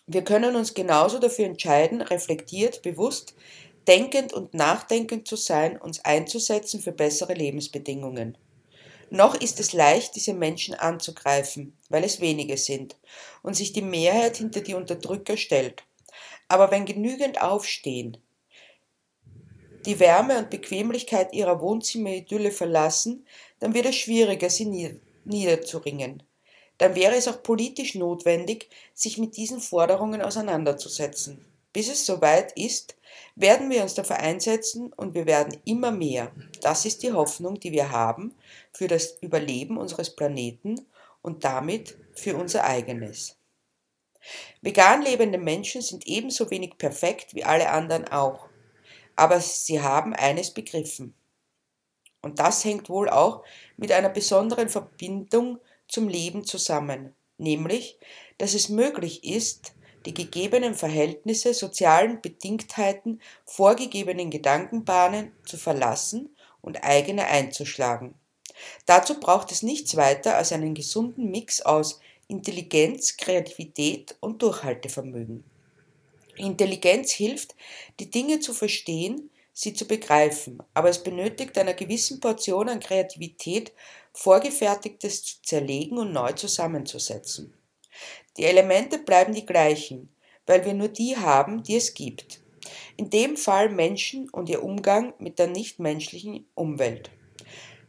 Wir 0.08 0.24
können 0.24 0.56
uns 0.56 0.74
genauso 0.74 1.20
dafür 1.20 1.48
entscheiden, 1.48 2.00
reflektiert, 2.00 2.82
bewusst, 2.82 3.36
denkend 3.90 4.32
und 4.32 4.54
nachdenkend 4.54 5.28
zu 5.28 5.36
sein, 5.36 5.82
uns 5.82 6.00
einzusetzen 6.06 6.80
für 6.80 6.94
bessere 6.94 7.34
Lebensbedingungen. 7.34 8.38
Noch 9.16 9.34
ist 9.34 9.62
es 9.62 9.72
leicht, 9.72 10.18
diese 10.18 10.34
Menschen 10.34 10.76
anzugreifen, 10.76 11.78
weil 11.88 12.04
es 12.04 12.20
wenige 12.20 12.58
sind 12.58 12.98
und 13.44 13.56
sich 13.56 13.72
die 13.72 13.82
Mehrheit 13.82 14.36
hinter 14.36 14.60
die 14.60 14.74
Unterdrücker 14.74 15.38
stellt. 15.38 15.84
Aber 16.50 16.70
wenn 16.70 16.84
genügend 16.84 17.42
aufstehen, 17.42 18.18
die 19.86 20.02
Wärme 20.02 20.38
und 20.38 20.50
Bequemlichkeit 20.50 21.34
ihrer 21.34 21.62
Wohnzimmeridylle 21.62 22.52
verlassen, 22.52 23.26
dann 23.60 23.74
wird 23.74 23.86
es 23.86 23.96
schwieriger, 23.96 24.50
sie 24.50 25.00
niederzuringen. 25.24 26.22
Dann 26.78 26.96
wäre 26.96 27.16
es 27.16 27.30
auch 27.30 27.42
politisch 27.42 27.96
notwendig, 27.96 28.68
sich 28.94 29.18
mit 29.18 29.38
diesen 29.38 29.62
Forderungen 29.62 30.22
auseinanderzusetzen. 30.22 31.40
Bis 31.72 31.88
es 31.88 32.06
soweit 32.06 32.52
ist, 32.58 32.98
werden 33.36 33.70
wir 33.70 33.82
uns 33.82 33.94
dafür 33.94 34.18
einsetzen 34.18 34.94
und 34.94 35.14
wir 35.14 35.26
werden 35.26 35.58
immer 35.66 35.92
mehr. 35.92 36.32
Das 36.62 36.86
ist 36.86 37.04
die 37.04 37.14
Hoffnung, 37.14 37.60
die 37.60 37.72
wir 37.72 37.92
haben 37.92 38.36
für 38.74 38.88
das 38.88 39.18
Überleben 39.22 39.78
unseres 39.78 40.16
Planeten 40.16 40.88
und 41.22 41.44
damit 41.44 41.98
für 42.14 42.36
unser 42.36 42.64
eigenes. 42.64 43.38
Vegan 44.62 45.02
lebende 45.02 45.38
Menschen 45.38 45.82
sind 45.82 46.08
ebenso 46.08 46.50
wenig 46.50 46.78
perfekt 46.78 47.36
wie 47.36 47.44
alle 47.44 47.70
anderen 47.70 48.08
auch, 48.08 48.48
aber 49.16 49.40
sie 49.40 49.82
haben 49.82 50.14
eines 50.14 50.52
begriffen. 50.52 51.14
Und 52.22 52.40
das 52.40 52.66
hängt 52.66 52.90
wohl 52.90 53.10
auch 53.10 53.44
mit 53.78 53.92
einer 53.92 54.10
besonderen 54.10 54.70
Verbindung 54.70 55.60
zum 55.88 56.08
Leben 56.08 56.44
zusammen, 56.44 57.16
nämlich, 57.38 58.00
dass 58.40 58.56
es 58.56 58.70
möglich 58.70 59.24
ist, 59.24 59.75
die 60.06 60.14
gegebenen 60.14 60.76
Verhältnisse, 60.76 61.54
sozialen 61.54 62.22
Bedingtheiten, 62.22 63.22
vorgegebenen 63.46 64.30
Gedankenbahnen 64.30 65.32
zu 65.46 65.58
verlassen 65.58 66.36
und 66.62 66.84
eigene 66.84 67.26
einzuschlagen. 67.26 68.16
Dazu 68.86 69.20
braucht 69.20 69.52
es 69.52 69.64
nichts 69.64 69.96
weiter 69.96 70.38
als 70.38 70.52
einen 70.52 70.74
gesunden 70.74 71.30
Mix 71.30 71.62
aus 71.62 72.00
Intelligenz, 72.28 73.18
Kreativität 73.18 74.16
und 74.20 74.42
Durchhaltevermögen. 74.42 75.44
Intelligenz 76.38 77.12
hilft, 77.12 77.56
die 78.00 78.10
Dinge 78.10 78.40
zu 78.40 78.54
verstehen, 78.54 79.30
sie 79.54 79.74
zu 79.74 79.86
begreifen, 79.86 80.62
aber 80.74 80.90
es 80.90 81.02
benötigt 81.02 81.58
einer 81.58 81.74
gewissen 81.74 82.20
Portion 82.20 82.68
an 82.68 82.80
Kreativität, 82.80 83.72
Vorgefertigtes 84.14 85.24
zu 85.24 85.42
zerlegen 85.44 85.98
und 85.98 86.14
neu 86.14 86.32
zusammenzusetzen. 86.34 87.55
Die 88.38 88.44
Elemente 88.44 88.98
bleiben 88.98 89.34
die 89.34 89.46
gleichen, 89.46 90.10
weil 90.46 90.66
wir 90.66 90.74
nur 90.74 90.90
die 90.90 91.18
haben, 91.18 91.64
die 91.64 91.76
es 91.76 91.94
gibt. 91.94 92.42
In 92.98 93.10
dem 93.10 93.38
Fall 93.38 93.70
Menschen 93.70 94.30
und 94.30 94.50
ihr 94.50 94.64
Umgang 94.64 95.14
mit 95.20 95.40
der 95.40 95.48
nichtmenschlichen 95.48 96.48
Umwelt. 96.56 97.10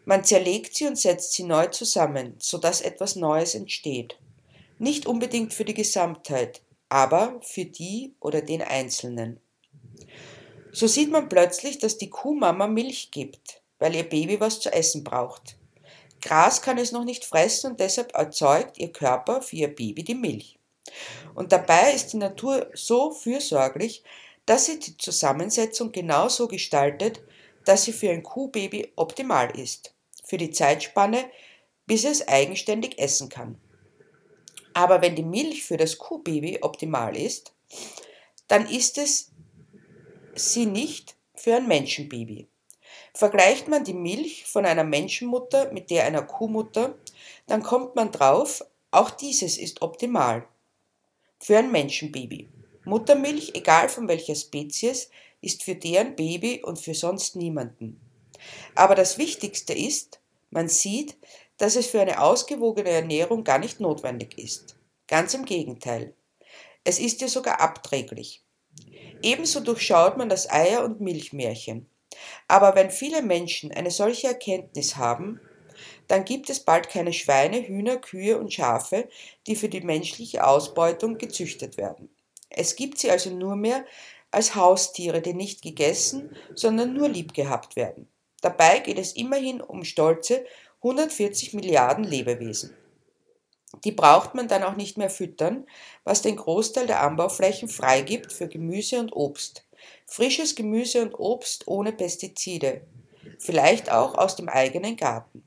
Man 0.05 0.25
zerlegt 0.25 0.77
sie 0.77 0.87
und 0.87 0.97
setzt 0.97 1.33
sie 1.33 1.43
neu 1.43 1.67
zusammen, 1.67 2.37
sodass 2.39 2.81
etwas 2.81 3.17
Neues 3.17 3.55
entsteht. 3.55 4.19
Nicht 4.79 5.07
unbedingt 5.07 5.53
für 5.53 5.65
die 5.65 5.75
Gesamtheit, 5.75 6.63
aber 6.89 7.41
für 7.43 7.65
die 7.65 8.15
oder 8.21 8.43
den 8.43 8.63
Einzelnen. 8.63 9.41
So 10.73 10.87
sieht 10.87 11.11
man 11.11 11.29
plötzlich, 11.29 11.79
dass 11.79 11.99
die 11.99 12.11
Kuhmama 12.11 12.67
Milch 12.67 13.11
gibt, 13.11 13.63
weil 13.79 13.97
ihr 13.97 14.09
Baby 14.09 14.39
was 14.39 14.61
zu 14.61 14.73
essen 14.73 15.03
braucht. 15.03 15.56
Gras 16.21 16.63
kann 16.63 16.79
es 16.79 16.93
noch 16.93 17.05
nicht 17.05 17.25
fressen 17.25 17.73
und 17.73 17.81
deshalb 17.81 18.15
erzeugt 18.15 18.79
ihr 18.79 18.93
Körper 18.93 19.43
für 19.43 19.57
ihr 19.57 19.75
Baby 19.75 20.03
die 20.03 20.15
Milch. 20.15 20.59
Und 21.35 21.53
dabei 21.53 21.93
ist 21.93 22.13
die 22.13 22.19
Natur 22.19 22.71
so 22.75 23.11
fürsorglich, 23.11 24.03
dass 24.47 24.67
sie 24.67 24.79
die 24.79 24.97
Zusammensetzung 24.97 25.93
genau 25.93 26.29
so 26.29 26.49
gestaltet, 26.49 27.21
dass 27.65 27.85
sie 27.85 27.93
für 27.93 28.11
ein 28.11 28.23
Kuhbaby 28.23 28.93
optimal 28.97 29.59
ist, 29.59 29.95
für 30.25 30.37
die 30.37 30.51
Zeitspanne, 30.51 31.25
bis 31.87 32.05
es 32.05 32.27
eigenständig 32.27 32.99
essen 32.99 33.29
kann. 33.29 33.61
Aber 34.73 35.03
wenn 35.03 35.17
die 35.17 35.25
Milch 35.25 35.65
für 35.65 35.77
das 35.77 35.99
Kuhbaby 35.99 36.59
optimal 36.63 37.17
ist, 37.17 37.53
dann 38.47 38.69
ist 38.69 38.99
es 38.99 39.33
sie 40.35 40.67
nicht 40.67 41.17
für 41.35 41.57
ein 41.57 41.67
Menschenbaby. 41.67 42.47
Vergleicht 43.17 43.67
man 43.69 43.83
die 43.83 43.95
Milch 43.95 44.45
von 44.45 44.67
einer 44.67 44.85
Menschenmutter 44.85 45.73
mit 45.73 45.89
der 45.89 46.05
einer 46.05 46.21
Kuhmutter, 46.21 46.99
dann 47.47 47.63
kommt 47.63 47.97
man 47.97 48.13
drauf, 48.13 48.63
auch 48.91 49.09
dieses 49.09 49.57
ist 49.57 49.81
optimal 49.81 50.47
für 51.41 51.57
ein 51.57 51.73
Menschenbaby. 51.73 52.51
Muttermilch, 52.85 53.53
egal 53.55 53.89
von 53.89 54.07
welcher 54.07 54.35
Spezies, 54.35 55.09
ist 55.41 55.63
für 55.63 55.77
deren 55.77 56.15
Baby 56.15 56.63
und 56.63 56.79
für 56.79 56.93
sonst 56.93 57.37
niemanden. 57.37 57.99
Aber 58.75 58.95
das 58.95 59.17
Wichtigste 59.17 59.73
ist, 59.73 60.21
man 60.51 60.69
sieht, 60.69 61.17
dass 61.57 61.75
es 61.75 61.87
für 61.87 62.03
eine 62.03 62.21
ausgewogene 62.21 62.91
Ernährung 62.91 63.45
gar 63.45 63.59
nicht 63.59 63.81
notwendig 63.81 64.37
ist. 64.37 64.77
Ganz 65.09 65.33
im 65.33 65.47
Gegenteil. 65.47 66.13
Es 66.85 66.99
ist 66.99 67.23
ihr 67.23 67.31
sogar 67.31 67.63
abträglich. 67.63 68.45
Ebenso 69.23 69.61
durchschaut 69.61 70.19
man 70.19 70.29
das 70.29 70.51
Eier- 70.51 70.85
und 70.85 71.01
Milchmärchen. 71.01 71.89
Aber 72.49 72.75
wenn 72.75 72.91
viele 72.91 73.23
Menschen 73.23 73.73
eine 73.73 73.91
solche 73.91 74.29
Erkenntnis 74.29 74.97
haben, 74.97 75.41
dann 76.09 76.25
gibt 76.25 76.51
es 76.51 76.61
bald 76.61 76.89
keine 76.89 77.13
Schweine, 77.13 77.67
Hühner, 77.67 77.97
Kühe 77.97 78.39
und 78.39 78.53
Schafe, 78.53 79.09
die 79.47 79.57
für 79.57 79.69
die 79.69 79.81
menschliche 79.81 80.47
Ausbeutung 80.47 81.19
gezüchtet 81.19 81.77
werden. 81.77 82.09
Es 82.49 82.77
gibt 82.77 82.99
sie 82.99 83.11
also 83.11 83.31
nur 83.31 83.57
mehr 83.57 83.85
als 84.31 84.55
Haustiere, 84.55 85.21
die 85.21 85.35
nicht 85.35 85.63
gegessen, 85.63 86.35
sondern 86.55 86.95
nur 86.95 87.09
lieb 87.09 87.35
gehabt 87.35 87.77
werden. 87.77 88.09
Dabei 88.41 88.79
geht 88.81 88.99
es 88.99 89.13
immerhin 89.13 89.61
um 89.61 89.85
stolze 89.85 90.45
140 90.83 91.55
Milliarden 91.55 92.05
Lebewesen. 92.05 92.77
Die 93.85 93.93
braucht 93.93 94.35
man 94.35 94.49
dann 94.49 94.63
auch 94.63 94.77
nicht 94.77 94.97
mehr 94.97 95.11
füttern, 95.11 95.67
was 96.05 96.23
den 96.23 96.37
Großteil 96.37 96.87
der 96.87 97.03
Anbauflächen 97.03 97.69
freigibt 97.69 98.33
für 98.33 98.49
Gemüse 98.49 99.01
und 99.01 99.15
Obst. 99.15 99.66
Frisches 100.07 100.55
Gemüse 100.55 101.03
und 101.03 101.19
Obst 101.19 101.67
ohne 101.67 101.93
Pestizide. 101.93 102.83
Vielleicht 103.39 103.91
auch 103.91 104.15
aus 104.15 104.37
dem 104.37 104.49
eigenen 104.49 104.97
Garten. 104.97 105.47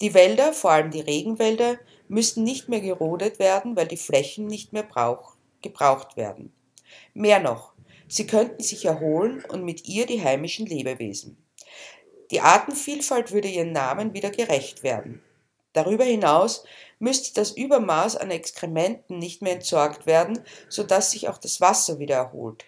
Die 0.00 0.14
Wälder, 0.14 0.52
vor 0.52 0.70
allem 0.70 0.90
die 0.90 1.00
Regenwälder, 1.00 1.78
müssen 2.06 2.44
nicht 2.44 2.68
mehr 2.68 2.80
gerodet 2.80 3.38
werden, 3.38 3.76
weil 3.76 3.88
die 3.88 3.96
Flächen 3.96 4.46
nicht 4.46 4.72
mehr 4.72 4.84
brauch, 4.84 5.34
gebraucht 5.60 6.16
werden. 6.16 6.52
Mehr 7.14 7.40
noch, 7.40 7.72
sie 8.06 8.26
könnten 8.26 8.62
sich 8.62 8.84
erholen 8.84 9.44
und 9.48 9.64
mit 9.64 9.86
ihr 9.86 10.06
die 10.06 10.22
heimischen 10.22 10.64
Lebewesen. 10.64 11.36
Die 12.30 12.40
Artenvielfalt 12.40 13.32
würde 13.32 13.48
ihren 13.48 13.72
Namen 13.72 14.14
wieder 14.14 14.30
gerecht 14.30 14.82
werden. 14.82 15.20
Darüber 15.72 16.04
hinaus 16.04 16.64
müsste 16.98 17.34
das 17.34 17.50
Übermaß 17.50 18.16
an 18.16 18.30
Exkrementen 18.30 19.18
nicht 19.18 19.42
mehr 19.42 19.54
entsorgt 19.54 20.06
werden, 20.06 20.38
sodass 20.68 21.10
sich 21.10 21.28
auch 21.28 21.38
das 21.38 21.60
Wasser 21.60 21.98
wieder 21.98 22.16
erholt. 22.16 22.64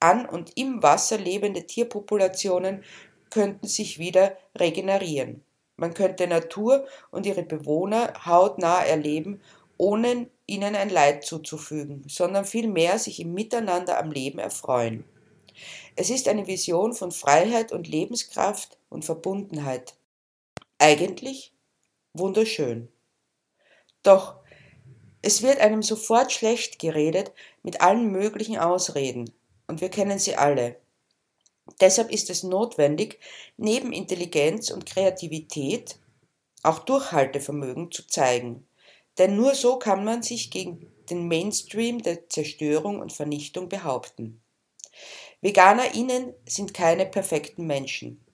An 0.00 0.26
und 0.26 0.56
im 0.56 0.82
Wasser 0.82 1.18
lebende 1.18 1.66
Tierpopulationen 1.66 2.84
könnten 3.30 3.66
sich 3.66 3.98
wieder 3.98 4.36
regenerieren. 4.58 5.42
Man 5.76 5.94
könnte 5.94 6.26
Natur 6.26 6.86
und 7.10 7.26
ihre 7.26 7.42
Bewohner 7.42 8.12
hautnah 8.24 8.84
erleben, 8.84 9.40
ohne 9.76 10.28
ihnen 10.46 10.76
ein 10.76 10.90
Leid 10.90 11.24
zuzufügen, 11.24 12.04
sondern 12.08 12.44
vielmehr 12.44 12.98
sich 12.98 13.18
im 13.18 13.34
Miteinander 13.34 13.98
am 13.98 14.12
Leben 14.12 14.38
erfreuen. 14.38 15.04
Es 15.96 16.10
ist 16.10 16.28
eine 16.28 16.46
Vision 16.46 16.92
von 16.92 17.12
Freiheit 17.12 17.72
und 17.72 17.88
Lebenskraft 17.88 18.78
und 18.88 19.04
Verbundenheit. 19.04 19.94
Eigentlich 20.78 21.52
wunderschön. 22.12 22.88
Doch 24.02 24.36
es 25.22 25.42
wird 25.42 25.58
einem 25.58 25.82
sofort 25.82 26.32
schlecht 26.32 26.78
geredet 26.78 27.32
mit 27.62 27.80
allen 27.80 28.12
möglichen 28.12 28.58
Ausreden, 28.58 29.32
und 29.66 29.80
wir 29.80 29.88
kennen 29.88 30.18
sie 30.18 30.36
alle. 30.36 30.76
Deshalb 31.80 32.10
ist 32.10 32.30
es 32.30 32.42
notwendig, 32.42 33.18
neben 33.56 33.92
Intelligenz 33.92 34.70
und 34.70 34.86
Kreativität 34.86 35.98
auch 36.62 36.80
Durchhaltevermögen 36.80 37.90
zu 37.90 38.06
zeigen. 38.06 38.66
Denn 39.18 39.36
nur 39.36 39.54
so 39.54 39.78
kann 39.78 40.04
man 40.04 40.22
sich 40.22 40.50
gegen 40.50 40.90
den 41.10 41.28
Mainstream 41.28 42.02
der 42.02 42.28
Zerstörung 42.28 43.00
und 43.00 43.12
Vernichtung 43.12 43.68
behaupten. 43.68 44.42
VeganerInnen 45.40 46.34
sind 46.46 46.74
keine 46.74 47.06
perfekten 47.06 47.66
Menschen, 47.66 48.24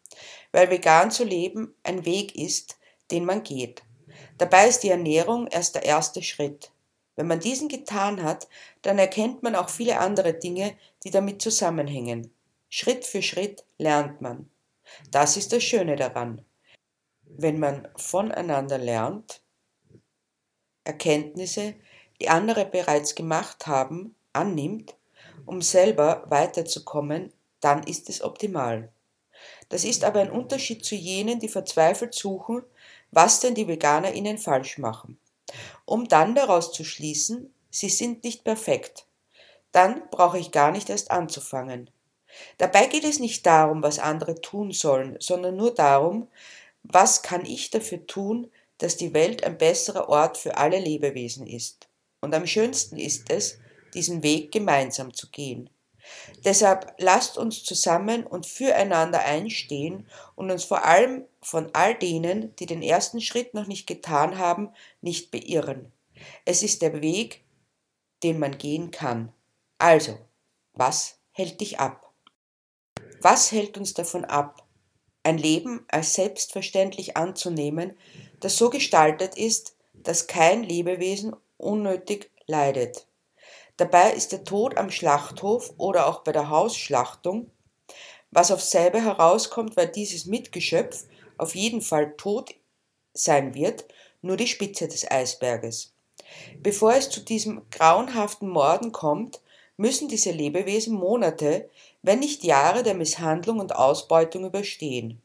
weil 0.52 0.70
vegan 0.70 1.10
zu 1.10 1.24
leben 1.24 1.74
ein 1.82 2.04
Weg 2.04 2.36
ist, 2.36 2.78
den 3.10 3.24
man 3.24 3.42
geht. 3.42 3.82
Dabei 4.38 4.68
ist 4.68 4.80
die 4.80 4.90
Ernährung 4.90 5.46
erst 5.48 5.74
der 5.74 5.84
erste 5.84 6.22
Schritt. 6.22 6.70
Wenn 7.16 7.26
man 7.26 7.40
diesen 7.40 7.68
getan 7.68 8.22
hat, 8.22 8.48
dann 8.82 8.98
erkennt 8.98 9.42
man 9.42 9.54
auch 9.54 9.68
viele 9.68 9.98
andere 9.98 10.34
Dinge, 10.34 10.76
die 11.04 11.10
damit 11.10 11.42
zusammenhängen. 11.42 12.32
Schritt 12.68 13.04
für 13.04 13.22
Schritt 13.22 13.64
lernt 13.78 14.20
man. 14.20 14.50
Das 15.10 15.36
ist 15.36 15.52
das 15.52 15.62
Schöne 15.62 15.96
daran. 15.96 16.44
Wenn 17.24 17.58
man 17.58 17.88
voneinander 17.96 18.78
lernt, 18.78 19.42
Erkenntnisse, 20.84 21.74
die 22.20 22.28
andere 22.28 22.66
bereits 22.66 23.14
gemacht 23.14 23.66
haben, 23.66 24.14
annimmt, 24.32 24.96
um 25.46 25.62
selber 25.62 26.24
weiterzukommen, 26.28 27.32
dann 27.60 27.82
ist 27.84 28.08
es 28.08 28.22
optimal. 28.22 28.90
Das 29.68 29.84
ist 29.84 30.04
aber 30.04 30.20
ein 30.20 30.30
Unterschied 30.30 30.84
zu 30.84 30.94
jenen, 30.94 31.38
die 31.38 31.48
verzweifelt 31.48 32.14
suchen, 32.14 32.62
was 33.10 33.40
denn 33.40 33.54
die 33.54 33.68
VeganerInnen 33.68 34.38
falsch 34.38 34.78
machen, 34.78 35.18
um 35.84 36.08
dann 36.08 36.34
daraus 36.34 36.72
zu 36.72 36.84
schließen, 36.84 37.52
sie 37.70 37.88
sind 37.88 38.24
nicht 38.24 38.44
perfekt. 38.44 39.06
Dann 39.72 40.02
brauche 40.10 40.38
ich 40.38 40.50
gar 40.50 40.72
nicht 40.72 40.90
erst 40.90 41.10
anzufangen. 41.10 41.90
Dabei 42.58 42.86
geht 42.86 43.04
es 43.04 43.18
nicht 43.18 43.46
darum, 43.46 43.82
was 43.82 43.98
andere 43.98 44.40
tun 44.40 44.72
sollen, 44.72 45.16
sondern 45.20 45.56
nur 45.56 45.74
darum, 45.74 46.28
was 46.82 47.22
kann 47.22 47.44
ich 47.44 47.70
dafür 47.70 48.06
tun, 48.06 48.50
dass 48.78 48.96
die 48.96 49.14
Welt 49.14 49.44
ein 49.44 49.58
besserer 49.58 50.08
Ort 50.08 50.38
für 50.38 50.56
alle 50.56 50.78
Lebewesen 50.78 51.46
ist. 51.46 51.88
Und 52.20 52.34
am 52.34 52.46
schönsten 52.46 52.96
ist 52.96 53.30
es, 53.30 53.58
diesen 53.94 54.22
Weg 54.22 54.52
gemeinsam 54.52 55.12
zu 55.12 55.28
gehen. 55.30 55.68
Deshalb 56.44 56.94
lasst 56.98 57.36
uns 57.36 57.62
zusammen 57.62 58.26
und 58.26 58.46
füreinander 58.46 59.20
einstehen 59.20 60.06
und 60.34 60.50
uns 60.50 60.64
vor 60.64 60.84
allem 60.84 61.24
von 61.42 61.70
all 61.72 61.94
denen, 61.94 62.54
die 62.56 62.66
den 62.66 62.82
ersten 62.82 63.20
Schritt 63.20 63.54
noch 63.54 63.66
nicht 63.66 63.86
getan 63.86 64.38
haben, 64.38 64.70
nicht 65.02 65.30
beirren. 65.30 65.92
Es 66.44 66.62
ist 66.62 66.82
der 66.82 67.00
Weg, 67.00 67.42
den 68.22 68.38
man 68.38 68.58
gehen 68.58 68.90
kann. 68.90 69.32
Also, 69.78 70.18
was 70.72 71.18
hält 71.32 71.60
dich 71.60 71.78
ab? 71.80 72.12
Was 73.20 73.52
hält 73.52 73.76
uns 73.76 73.94
davon 73.94 74.24
ab, 74.24 74.66
ein 75.22 75.38
Leben 75.38 75.84
als 75.88 76.14
selbstverständlich 76.14 77.16
anzunehmen, 77.16 77.96
das 78.40 78.56
so 78.56 78.70
gestaltet 78.70 79.36
ist, 79.36 79.76
dass 79.92 80.26
kein 80.26 80.62
Lebewesen 80.62 81.36
unnötig 81.58 82.30
leidet? 82.46 83.06
Dabei 83.76 84.12
ist 84.12 84.32
der 84.32 84.44
Tod 84.44 84.76
am 84.76 84.90
Schlachthof 84.90 85.72
oder 85.78 86.06
auch 86.06 86.22
bei 86.22 86.32
der 86.32 86.50
Hausschlachtung, 86.50 87.50
was 88.30 88.50
aufs 88.50 88.70
selbe 88.70 89.02
herauskommt, 89.02 89.76
weil 89.76 89.88
dieses 89.88 90.26
Mitgeschöpf 90.26 91.06
auf 91.38 91.54
jeden 91.54 91.80
Fall 91.80 92.14
tot 92.16 92.54
sein 93.14 93.54
wird, 93.54 93.86
nur 94.22 94.36
die 94.36 94.46
Spitze 94.46 94.86
des 94.86 95.10
Eisberges. 95.10 95.94
Bevor 96.62 96.94
es 96.94 97.10
zu 97.10 97.20
diesem 97.20 97.62
grauenhaften 97.70 98.48
Morden 98.48 98.92
kommt, 98.92 99.40
müssen 99.76 100.08
diese 100.08 100.30
Lebewesen 100.30 100.94
Monate, 100.94 101.70
wenn 102.02 102.18
nicht 102.18 102.44
Jahre 102.44 102.82
der 102.82 102.94
Misshandlung 102.94 103.60
und 103.60 103.74
Ausbeutung 103.74 104.44
überstehen. 104.44 105.20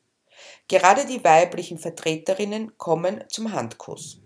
Gerade 0.68 1.06
die 1.06 1.24
weiblichen 1.24 1.78
Vertreterinnen 1.78 2.78
kommen 2.78 3.24
zum 3.30 3.52
Handkuss. 3.52 4.20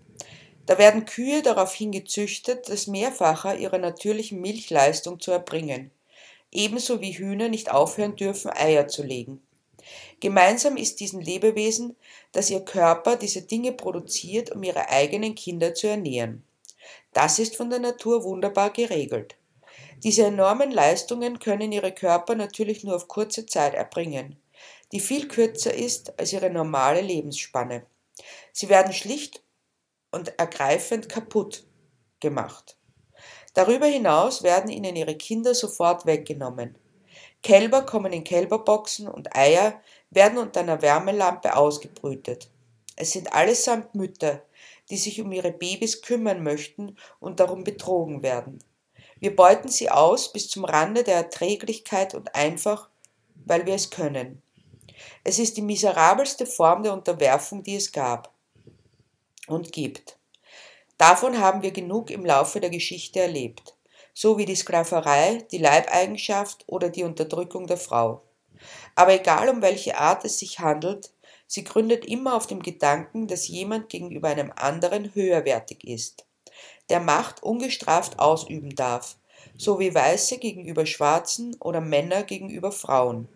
Da 0.66 0.78
werden 0.78 1.04
Kühe 1.04 1.42
daraufhin 1.42 1.90
gezüchtet, 1.90 2.68
das 2.68 2.86
Mehrfache 2.86 3.56
ihrer 3.56 3.78
natürlichen 3.78 4.40
Milchleistung 4.40 5.18
zu 5.18 5.32
erbringen, 5.32 5.90
ebenso 6.52 7.00
wie 7.00 7.12
Hühner 7.12 7.48
nicht 7.48 7.72
aufhören 7.72 8.14
dürfen, 8.14 8.52
Eier 8.52 8.86
zu 8.86 9.02
legen. 9.02 9.42
Gemeinsam 10.20 10.76
ist 10.76 11.00
diesen 11.00 11.20
Lebewesen, 11.20 11.96
dass 12.32 12.50
ihr 12.50 12.60
Körper 12.60 13.16
diese 13.16 13.42
Dinge 13.42 13.72
produziert, 13.72 14.52
um 14.52 14.62
ihre 14.62 14.90
eigenen 14.90 15.34
Kinder 15.34 15.74
zu 15.74 15.88
ernähren. 15.88 16.44
Das 17.12 17.38
ist 17.38 17.56
von 17.56 17.70
der 17.70 17.78
Natur 17.78 18.24
wunderbar 18.24 18.70
geregelt. 18.70 19.36
Diese 20.02 20.24
enormen 20.24 20.70
Leistungen 20.70 21.38
können 21.38 21.72
ihre 21.72 21.92
Körper 21.92 22.34
natürlich 22.34 22.84
nur 22.84 22.96
auf 22.96 23.08
kurze 23.08 23.46
Zeit 23.46 23.74
erbringen, 23.74 24.40
die 24.92 25.00
viel 25.00 25.28
kürzer 25.28 25.74
ist 25.74 26.18
als 26.18 26.32
ihre 26.32 26.50
normale 26.50 27.00
Lebensspanne. 27.00 27.84
Sie 28.52 28.68
werden 28.68 28.92
schlicht 28.92 29.42
und 30.10 30.38
ergreifend 30.38 31.08
kaputt 31.08 31.66
gemacht. 32.20 32.76
Darüber 33.54 33.86
hinaus 33.86 34.42
werden 34.42 34.70
ihnen 34.70 34.96
ihre 34.96 35.16
Kinder 35.16 35.54
sofort 35.54 36.06
weggenommen. 36.06 36.76
Kälber 37.42 37.82
kommen 37.82 38.12
in 38.12 38.24
Kälberboxen 38.24 39.08
und 39.08 39.34
Eier 39.34 39.80
werden 40.10 40.38
unter 40.38 40.60
einer 40.60 40.82
Wärmelampe 40.82 41.56
ausgebrütet. 41.56 42.50
Es 42.96 43.12
sind 43.12 43.32
allesamt 43.32 43.94
Mütter, 43.94 44.42
die 44.90 44.96
sich 44.96 45.20
um 45.20 45.32
ihre 45.32 45.52
Babys 45.52 46.02
kümmern 46.02 46.42
möchten 46.42 46.96
und 47.20 47.40
darum 47.40 47.64
betrogen 47.64 48.22
werden. 48.22 48.58
Wir 49.20 49.34
beuten 49.36 49.68
sie 49.68 49.90
aus 49.90 50.32
bis 50.32 50.48
zum 50.48 50.64
Rande 50.64 51.04
der 51.04 51.16
Erträglichkeit 51.16 52.14
und 52.14 52.34
einfach, 52.34 52.88
weil 53.46 53.66
wir 53.66 53.74
es 53.74 53.90
können. 53.90 54.42
Es 55.24 55.38
ist 55.38 55.56
die 55.56 55.62
miserabelste 55.62 56.46
Form 56.46 56.82
der 56.82 56.92
Unterwerfung, 56.92 57.62
die 57.62 57.76
es 57.76 57.92
gab 57.92 58.32
und 59.46 59.72
gibt. 59.72 60.18
Davon 60.98 61.38
haben 61.38 61.62
wir 61.62 61.70
genug 61.70 62.10
im 62.10 62.24
Laufe 62.24 62.60
der 62.60 62.70
Geschichte 62.70 63.20
erlebt, 63.20 63.74
so 64.12 64.36
wie 64.36 64.44
die 64.44 64.56
Sklaverei, 64.56 65.46
die 65.50 65.58
Leibeigenschaft 65.58 66.64
oder 66.66 66.90
die 66.90 67.04
Unterdrückung 67.04 67.66
der 67.66 67.78
Frau. 67.78 68.22
Aber 68.94 69.14
egal 69.14 69.48
um 69.48 69.62
welche 69.62 69.98
Art 69.98 70.24
es 70.24 70.38
sich 70.38 70.58
handelt, 70.58 71.10
sie 71.50 71.64
gründet 71.64 72.04
immer 72.04 72.36
auf 72.36 72.46
dem 72.46 72.62
Gedanken, 72.62 73.26
dass 73.26 73.48
jemand 73.48 73.88
gegenüber 73.88 74.28
einem 74.28 74.52
anderen 74.54 75.12
höherwertig 75.16 75.82
ist, 75.82 76.24
der 76.88 77.00
Macht 77.00 77.42
ungestraft 77.42 78.20
ausüben 78.20 78.76
darf, 78.76 79.16
so 79.58 79.80
wie 79.80 79.92
Weiße 79.92 80.38
gegenüber 80.38 80.86
Schwarzen 80.86 81.56
oder 81.60 81.80
Männer 81.80 82.22
gegenüber 82.22 82.70
Frauen. 82.70 83.28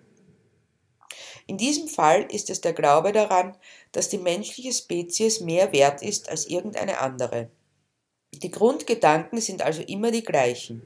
In 1.49 1.59
diesem 1.59 1.89
Fall 1.89 2.23
ist 2.31 2.51
es 2.51 2.61
der 2.61 2.73
Glaube 2.73 3.11
daran, 3.11 3.57
dass 3.91 4.11
die 4.11 4.19
menschliche 4.19 4.73
Spezies 4.73 5.41
mehr 5.41 5.73
wert 5.73 6.01
ist 6.01 6.29
als 6.29 6.47
irgendeine 6.47 7.01
andere. 7.01 7.51
Die 8.33 8.51
Grundgedanken 8.51 9.41
sind 9.41 9.63
also 9.63 9.83
immer 9.83 10.13
die 10.13 10.23
gleichen. 10.23 10.83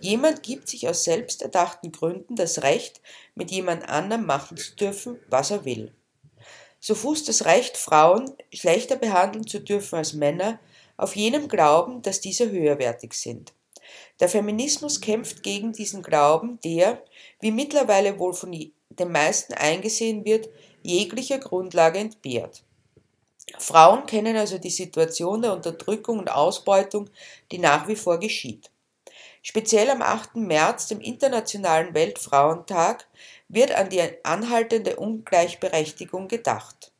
Jemand 0.00 0.42
gibt 0.42 0.68
sich 0.68 0.88
aus 0.88 1.04
selbsterdachten 1.04 1.92
Gründen 1.92 2.34
das 2.34 2.64
Recht, 2.64 3.00
mit 3.36 3.52
jemand 3.52 3.88
anderem 3.88 4.26
machen 4.26 4.56
zu 4.56 4.74
dürfen, 4.74 5.20
was 5.28 5.52
er 5.52 5.64
will. 5.64 5.92
So 6.80 6.94
fußt 6.94 7.28
das 7.28 7.44
Recht, 7.44 7.76
Frauen 7.76 8.32
schlechter 8.52 8.96
behandeln 8.96 9.46
zu 9.46 9.60
dürfen 9.60 9.96
als 9.96 10.12
Männer, 10.12 10.58
auf 10.96 11.16
jenem 11.16 11.48
Glauben, 11.48 12.02
dass 12.02 12.20
diese 12.20 12.50
höherwertig 12.50 13.12
sind. 13.12 13.52
Der 14.20 14.28
Feminismus 14.28 15.00
kämpft 15.00 15.42
gegen 15.42 15.72
diesen 15.72 16.02
Glauben, 16.02 16.58
der, 16.64 17.02
wie 17.40 17.50
mittlerweile 17.50 18.18
wohl 18.18 18.34
von 18.34 18.52
den 18.52 19.12
meisten 19.12 19.52
eingesehen 19.54 20.24
wird, 20.24 20.48
jeglicher 20.82 21.38
Grundlage 21.38 21.98
entbehrt. 21.98 22.62
Frauen 23.58 24.06
kennen 24.06 24.36
also 24.36 24.58
die 24.58 24.70
Situation 24.70 25.42
der 25.42 25.52
Unterdrückung 25.52 26.18
und 26.18 26.30
Ausbeutung, 26.30 27.08
die 27.52 27.58
nach 27.58 27.86
wie 27.88 27.96
vor 27.96 28.18
geschieht. 28.18 28.70
Speziell 29.42 29.90
am 29.90 30.02
8. 30.02 30.36
März, 30.36 30.88
dem 30.88 31.00
Internationalen 31.00 31.94
Weltfrauentag, 31.94 33.06
wird 33.48 33.72
an 33.72 33.88
die 33.88 34.02
anhaltende 34.24 34.96
Ungleichberechtigung 34.96 36.28
gedacht, 36.28 36.92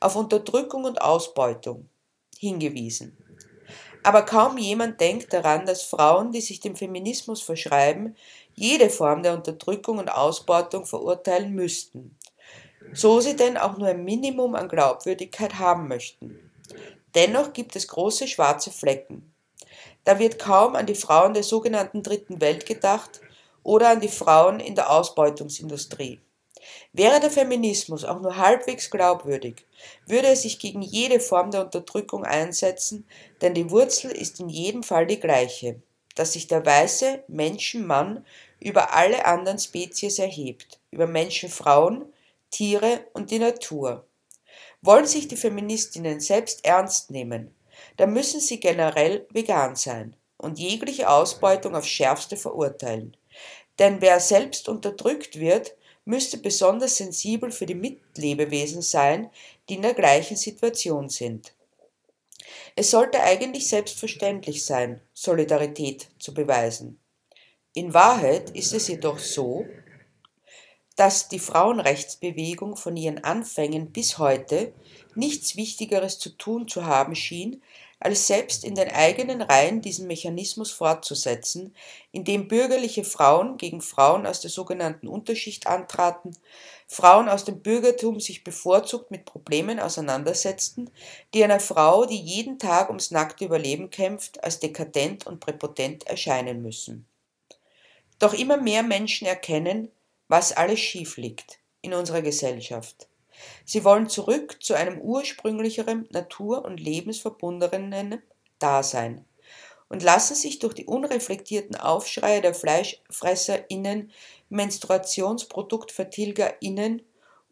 auf 0.00 0.16
Unterdrückung 0.16 0.84
und 0.84 1.00
Ausbeutung 1.00 1.88
hingewiesen. 2.38 3.16
Aber 4.02 4.22
kaum 4.22 4.56
jemand 4.58 5.00
denkt 5.00 5.32
daran, 5.32 5.66
dass 5.66 5.82
Frauen, 5.82 6.30
die 6.30 6.40
sich 6.40 6.60
dem 6.60 6.76
Feminismus 6.76 7.42
verschreiben, 7.42 8.16
jede 8.54 8.88
Form 8.88 9.22
der 9.22 9.34
Unterdrückung 9.34 9.98
und 9.98 10.10
Ausbeutung 10.10 10.86
verurteilen 10.86 11.54
müssten, 11.54 12.16
so 12.92 13.20
sie 13.20 13.34
denn 13.34 13.56
auch 13.56 13.76
nur 13.78 13.88
ein 13.88 14.04
Minimum 14.04 14.54
an 14.54 14.68
Glaubwürdigkeit 14.68 15.58
haben 15.58 15.88
möchten. 15.88 16.50
Dennoch 17.14 17.52
gibt 17.52 17.74
es 17.74 17.88
große 17.88 18.28
schwarze 18.28 18.70
Flecken. 18.70 19.34
Da 20.04 20.20
wird 20.20 20.38
kaum 20.38 20.76
an 20.76 20.86
die 20.86 20.94
Frauen 20.94 21.34
der 21.34 21.42
sogenannten 21.42 22.02
Dritten 22.02 22.40
Welt 22.40 22.64
gedacht 22.64 23.20
oder 23.66 23.88
an 23.90 24.00
die 24.00 24.08
Frauen 24.08 24.60
in 24.60 24.76
der 24.76 24.90
Ausbeutungsindustrie. 24.90 26.20
Wäre 26.92 27.18
der 27.18 27.32
Feminismus 27.32 28.04
auch 28.04 28.20
nur 28.20 28.36
halbwegs 28.36 28.90
glaubwürdig, 28.90 29.66
würde 30.06 30.28
er 30.28 30.36
sich 30.36 30.60
gegen 30.60 30.82
jede 30.82 31.18
Form 31.18 31.50
der 31.50 31.62
Unterdrückung 31.62 32.24
einsetzen, 32.24 33.08
denn 33.42 33.54
die 33.54 33.68
Wurzel 33.70 34.12
ist 34.12 34.38
in 34.38 34.48
jedem 34.48 34.84
Fall 34.84 35.06
die 35.06 35.18
gleiche, 35.18 35.82
dass 36.14 36.34
sich 36.34 36.46
der 36.46 36.64
weiße 36.64 37.24
Menschenmann 37.26 38.24
über 38.60 38.94
alle 38.94 39.26
anderen 39.26 39.58
Spezies 39.58 40.20
erhebt, 40.20 40.78
über 40.92 41.08
Menschenfrauen, 41.08 42.04
Tiere 42.50 43.00
und 43.14 43.32
die 43.32 43.40
Natur. 43.40 44.06
Wollen 44.80 45.06
sich 45.06 45.26
die 45.26 45.36
Feministinnen 45.36 46.20
selbst 46.20 46.64
ernst 46.64 47.10
nehmen, 47.10 47.52
dann 47.96 48.12
müssen 48.12 48.40
sie 48.40 48.60
generell 48.60 49.26
vegan 49.32 49.74
sein 49.74 50.14
und 50.38 50.60
jegliche 50.60 51.10
Ausbeutung 51.10 51.74
aufs 51.74 51.88
schärfste 51.88 52.36
verurteilen. 52.36 53.16
Denn 53.78 54.00
wer 54.00 54.20
selbst 54.20 54.68
unterdrückt 54.68 55.38
wird, 55.38 55.74
müsste 56.04 56.38
besonders 56.38 56.96
sensibel 56.96 57.50
für 57.50 57.66
die 57.66 57.74
Mitlebewesen 57.74 58.80
sein, 58.80 59.30
die 59.68 59.74
in 59.74 59.82
der 59.82 59.94
gleichen 59.94 60.36
Situation 60.36 61.08
sind. 61.08 61.52
Es 62.76 62.90
sollte 62.90 63.20
eigentlich 63.22 63.68
selbstverständlich 63.68 64.64
sein, 64.64 65.00
Solidarität 65.12 66.08
zu 66.18 66.32
beweisen. 66.32 67.00
In 67.74 67.92
Wahrheit 67.92 68.50
ist 68.50 68.72
es 68.72 68.88
jedoch 68.88 69.18
so, 69.18 69.66
dass 70.94 71.28
die 71.28 71.38
Frauenrechtsbewegung 71.38 72.76
von 72.76 72.96
ihren 72.96 73.22
Anfängen 73.22 73.92
bis 73.92 74.18
heute 74.18 74.72
nichts 75.14 75.56
Wichtigeres 75.56 76.18
zu 76.18 76.30
tun 76.30 76.68
zu 76.68 76.86
haben 76.86 77.14
schien, 77.14 77.62
als 77.98 78.26
selbst 78.26 78.64
in 78.64 78.74
den 78.74 78.90
eigenen 78.90 79.40
Reihen 79.40 79.80
diesen 79.80 80.06
Mechanismus 80.06 80.70
fortzusetzen, 80.70 81.74
indem 82.12 82.46
bürgerliche 82.46 83.04
Frauen 83.04 83.56
gegen 83.56 83.80
Frauen 83.80 84.26
aus 84.26 84.40
der 84.40 84.50
sogenannten 84.50 85.08
Unterschicht 85.08 85.66
antraten, 85.66 86.36
Frauen 86.86 87.28
aus 87.28 87.44
dem 87.44 87.62
Bürgertum 87.62 88.20
sich 88.20 88.44
bevorzugt 88.44 89.10
mit 89.10 89.24
Problemen 89.24 89.80
auseinandersetzten, 89.80 90.90
die 91.34 91.42
einer 91.42 91.58
Frau, 91.58 92.04
die 92.04 92.20
jeden 92.20 92.58
Tag 92.58 92.88
ums 92.88 93.10
nackte 93.10 93.46
Überleben 93.46 93.90
kämpft, 93.90 94.44
als 94.44 94.60
dekadent 94.60 95.26
und 95.26 95.40
präpotent 95.40 96.06
erscheinen 96.06 96.62
müssen. 96.62 97.06
Doch 98.18 98.34
immer 98.34 98.56
mehr 98.56 98.82
Menschen 98.82 99.26
erkennen, 99.26 99.90
was 100.28 100.52
alles 100.52 100.80
schief 100.80 101.16
liegt 101.16 101.58
in 101.82 101.94
unserer 101.94 102.22
Gesellschaft. 102.22 103.08
Sie 103.64 103.84
wollen 103.84 104.08
zurück 104.08 104.62
zu 104.62 104.74
einem 104.74 105.00
ursprünglicheren, 105.00 106.08
natur- 106.10 106.64
und 106.64 106.78
lebensverbundenen 106.78 108.22
Dasein 108.58 109.24
und 109.88 110.02
lassen 110.02 110.34
sich 110.34 110.58
durch 110.58 110.74
die 110.74 110.86
unreflektierten 110.86 111.76
Aufschreie 111.76 112.40
der 112.40 112.54
FleischfresserInnen, 112.54 114.10
MenstruationsproduktvertilgerInnen 114.48 117.02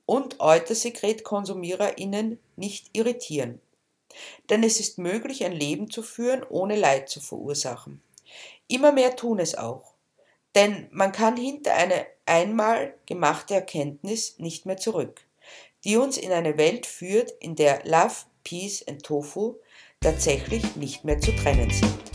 und 0.06 0.40
EutersekretkonsumiererInnen 0.40 2.40
nicht 2.56 2.88
irritieren. 2.92 3.60
Denn 4.50 4.62
es 4.62 4.80
ist 4.80 4.98
möglich, 4.98 5.44
ein 5.44 5.52
Leben 5.52 5.90
zu 5.90 6.02
führen, 6.02 6.44
ohne 6.48 6.76
Leid 6.76 7.08
zu 7.08 7.20
verursachen. 7.20 8.02
Immer 8.68 8.92
mehr 8.92 9.16
tun 9.16 9.38
es 9.38 9.56
auch. 9.56 9.94
Denn 10.54 10.88
man 10.92 11.12
kann 11.12 11.36
hinter 11.36 11.74
eine 11.74 12.06
einmal 12.26 12.94
gemachte 13.06 13.54
Erkenntnis 13.54 14.38
nicht 14.38 14.66
mehr 14.66 14.76
zurück 14.76 15.22
die 15.84 15.96
uns 15.96 16.16
in 16.16 16.32
eine 16.32 16.56
Welt 16.56 16.86
führt, 16.86 17.30
in 17.40 17.54
der 17.54 17.82
Love, 17.84 18.14
Peace 18.42 18.84
and 18.88 19.02
Tofu 19.02 19.56
tatsächlich 20.00 20.76
nicht 20.76 21.04
mehr 21.04 21.18
zu 21.18 21.34
trennen 21.36 21.70
sind. 21.70 22.13